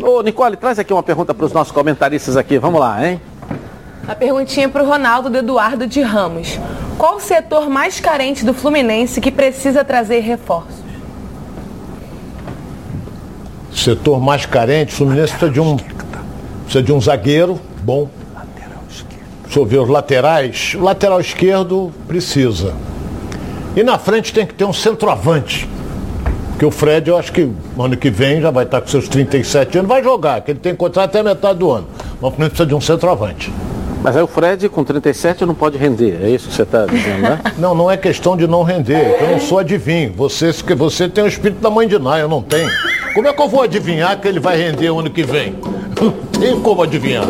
[0.01, 2.59] Ô, Nicole, traz aqui uma pergunta para os nossos comentaristas aqui.
[2.59, 3.21] Vamos lá, hein?
[4.07, 6.61] A perguntinha para o Ronaldo do Eduardo de Ramos.
[6.99, 10.85] Qual o setor mais carente do Fluminense que precisa trazer reforços?
[13.73, 18.11] Setor mais carente, o Fluminense precisa de um, precisa de um zagueiro bom.
[19.45, 20.75] Deixa eu ver os laterais.
[20.75, 22.75] O lateral esquerdo precisa.
[23.75, 25.69] E na frente tem que ter um centroavante.
[26.51, 29.79] Porque o Fred, eu acho que ano que vem já vai estar com seus 37
[29.79, 31.89] anos, vai jogar, que ele tem contrato até metade do ano.
[31.97, 33.53] Mas o Fluminense precisa de um centroavante.
[34.05, 37.23] Mas aí o Fred com 37 não pode render, é isso que você está dizendo,
[37.23, 37.41] né?
[37.59, 39.17] Não, não é questão de não render.
[39.19, 40.13] Eu não sou adivinho.
[40.15, 42.69] Você, que você tem o espírito da mãe de Ná, eu não tenho.
[43.15, 45.55] Como é que eu vou adivinhar que ele vai render o ano que vem?
[45.99, 47.25] Não tem como adivinhar.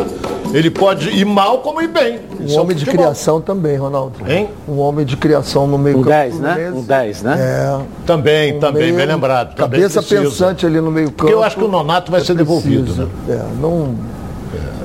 [0.53, 2.19] Ele pode ir mal como ir bem.
[2.41, 4.15] Um Isso é homem de criação também, Ronaldo.
[4.27, 4.49] Hein?
[4.67, 6.71] Um homem de criação no meio Um campo 10, né?
[6.75, 7.35] Um 10, né?
[7.39, 7.79] É.
[8.05, 9.55] Também, também, meio- bem lembrado.
[9.55, 10.23] também Cabeça precisa.
[10.23, 11.17] pensante ali no meio campo.
[11.17, 13.07] Porque eu acho que o Nonato vai é ser devolvido, né?
[13.29, 13.95] É, não, não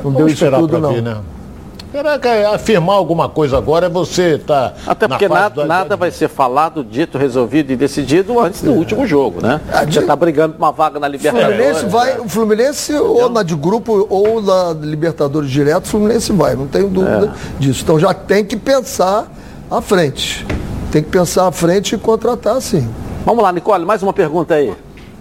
[0.02, 0.92] Vamos deu isso esperar tudo, pra não.
[0.92, 1.16] ver, né?
[1.92, 5.96] Será que afirmar alguma coisa agora é você tá Até na porque fase nada, nada
[5.96, 9.60] vai ser falado, dito, resolvido e decidido antes do último jogo, né?
[9.90, 11.56] Você está brigando por uma vaga na O Libertadores.
[11.56, 16.54] Fluminense vai, o Fluminense ou na de grupo ou na Libertadores direto, o Fluminense vai,
[16.54, 17.82] não tenho dúvida disso.
[17.82, 19.26] Então já tem que pensar
[19.68, 20.46] à frente.
[20.92, 22.88] Tem que pensar à frente e contratar sim.
[23.24, 24.72] Vamos lá, Nicole, mais uma pergunta aí.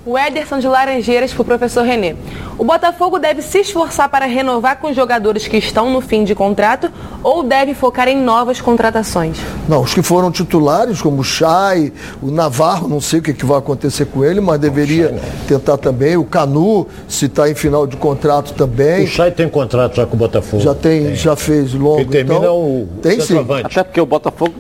[0.05, 2.15] O Ederson de Laranjeiras para o professor Renê.
[2.60, 6.36] O Botafogo deve se esforçar para renovar com os jogadores que estão no fim de
[6.36, 6.91] contrato
[7.24, 9.38] ou deve focar em novas contratações?
[9.66, 13.45] Não, os que foram titulares, como o Chay, o Navarro, não sei o que, que
[13.45, 16.18] vai acontecer com ele, mas deveria tentar também.
[16.18, 19.05] O Canu, se está em final de contrato também.
[19.05, 20.62] O Chay tem contrato já com o Botafogo.
[20.62, 21.99] Já tem, já fez longo.
[21.99, 23.38] Quem termina então, é o tem sim.
[23.64, 24.53] Até porque o Botafogo.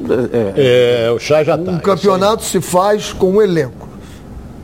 [0.55, 1.69] É, o Chay já tá.
[1.69, 3.89] Um campeonato se faz com um elenco.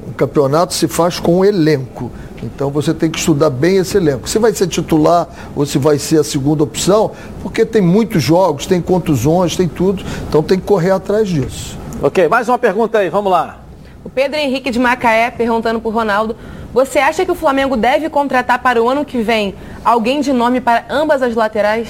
[0.08, 2.10] Um campeonato se faz com um elenco.
[2.46, 4.30] Então você tem que estudar bem esse elenco.
[4.30, 8.66] Se vai ser titular ou se vai ser a segunda opção, porque tem muitos jogos,
[8.66, 10.04] tem contusões, tem tudo.
[10.28, 11.78] Então tem que correr atrás disso.
[12.02, 13.62] Ok, mais uma pergunta aí, vamos lá.
[14.04, 16.36] O Pedro Henrique de Macaé perguntando para o Ronaldo.
[16.74, 20.62] Você acha que o Flamengo deve contratar para o ano que vem alguém de nome
[20.62, 21.88] para ambas as laterais?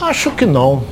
[0.00, 0.84] Acho que não.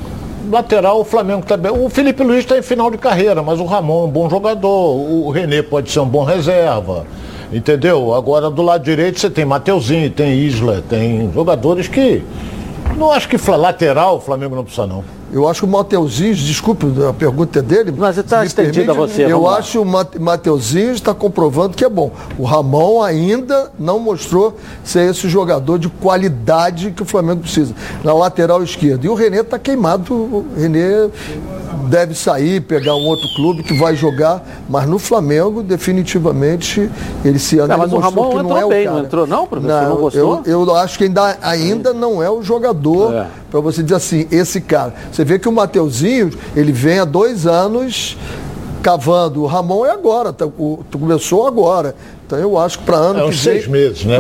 [0.51, 1.73] Lateral, o Flamengo também.
[1.73, 4.97] O Felipe Luiz está em final de carreira, mas o Ramon é um bom jogador.
[4.97, 7.07] O Renê pode ser um bom reserva.
[7.53, 8.15] Entendeu?
[8.15, 12.23] Agora do lado direito você tem Mateuzinho, tem Isla, tem jogadores que.
[12.97, 15.05] Não acho que lateral o Flamengo não precisa, não.
[15.35, 17.93] Eu acho que o Mateuzinho, desculpe, a pergunta é dele.
[17.97, 19.59] Mas está estendido a você, Eu lá.
[19.59, 22.13] acho que o Mate- Mateuzinho está comprovando que é bom.
[22.39, 27.75] O Ramon ainda não mostrou ser esse jogador de qualidade que o Flamengo precisa.
[28.05, 29.05] Na lateral esquerda.
[29.05, 30.15] E o Renê está queimado.
[30.15, 31.09] O Renê
[31.89, 34.41] deve sair, pegar um outro clube que vai jogar.
[34.69, 36.89] Mas no Flamengo, definitivamente,
[37.25, 38.97] ele se Não, ele mas o Ramon que não entrou é o bem, cara.
[38.99, 39.89] não entrou não, professor?
[39.89, 40.43] Não gostou?
[40.47, 43.27] Eu, eu acho que ainda, ainda não é o jogador É.
[43.55, 44.93] para você dizer assim, esse cara.
[45.13, 48.19] Você vê que o Mateuzinho, ele vem há dois anos
[48.83, 49.43] cavando.
[49.43, 51.95] O Ramon é agora, tá, o, começou agora.
[52.27, 54.19] Então eu acho que para ano É que uns vem, seis meses, né?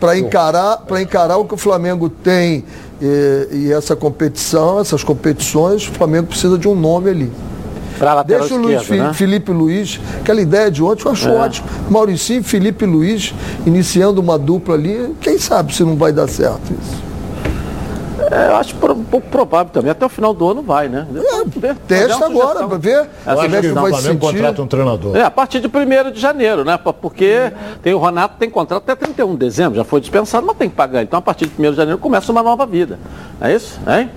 [0.00, 2.64] Para encarar, para encarar o que o Flamengo tem
[3.00, 7.32] eh, e essa competição, essas competições, o Flamengo precisa de um nome ali.
[8.26, 9.12] Deixa o Luiz né?
[9.14, 11.32] Felipe Luiz, aquela ideia de ontem eu acho É.
[11.32, 11.68] ótimo.
[11.88, 13.32] Mauricinho e Felipe Luiz
[13.64, 17.07] iniciando uma dupla ali, quem sabe se não vai dar certo isso.
[18.30, 19.90] É, eu acho pro- um pouco provável também.
[19.90, 21.06] Até o final do ano vai, né?
[21.54, 23.82] Fazer Testa uma agora para ver como é que sugestão.
[23.82, 24.36] vai o se Flamengo sentir.
[24.36, 25.16] contrata um treinador.
[25.16, 26.78] É, a partir de 1 de janeiro, né?
[26.78, 27.52] Porque
[27.82, 30.74] tem o Renato tem contrato até 31 de dezembro, já foi dispensado, mas tem que
[30.76, 31.02] pagar.
[31.02, 32.98] Então, a partir de 1 de janeiro começa uma nova vida.
[33.40, 33.78] É isso?
[33.86, 34.10] Hein?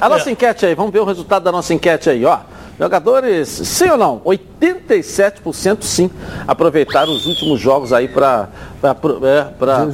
[0.00, 2.38] A nossa enquete aí, vamos ver o resultado da nossa enquete aí, ó.
[2.78, 4.20] Jogadores, sim ou não?
[4.20, 6.10] 87% sim.
[6.46, 8.48] Aproveitaram os últimos jogos aí para
[8.82, 8.88] é,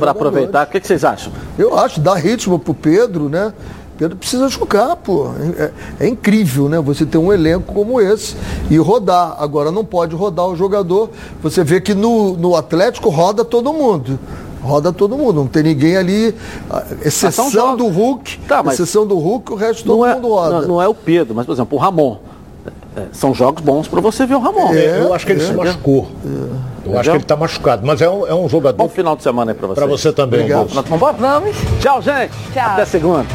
[0.08, 0.66] aproveitar.
[0.66, 1.32] O que, que vocês acham?
[1.56, 3.52] Eu acho, dá ritmo pro Pedro, né?
[3.96, 5.30] Pedro precisa jogar, pô.
[5.56, 5.70] É,
[6.00, 6.80] é incrível, né?
[6.80, 8.34] Você ter um elenco como esse
[8.68, 9.36] e rodar.
[9.38, 11.10] Agora não pode rodar o jogador.
[11.40, 14.18] Você vê que no, no Atlético roda todo mundo.
[14.60, 16.32] Roda todo mundo, não tem ninguém ali,
[16.70, 20.60] a exceção do Hulk, Tá, exceção do Hulk, o resto todo é, mundo roda.
[20.60, 22.18] não, não é o Pedro, mas, por exemplo, o Ramon.
[22.96, 24.72] É, são jogos bons para você ver o Ramon.
[24.74, 25.64] É, eu acho que ele se Entendeu?
[25.64, 26.08] machucou.
[26.84, 28.76] Eu acho que ele está machucado, mas é um, é um jogador.
[28.76, 29.74] Bom final de semana aí para você.
[29.74, 30.40] Para você também.
[30.40, 30.74] Obrigado.
[30.74, 31.16] Nós?
[31.18, 31.56] Vamos.
[31.80, 32.32] Tchau, gente.
[32.52, 32.70] Tchau.
[32.70, 33.26] Até segunda.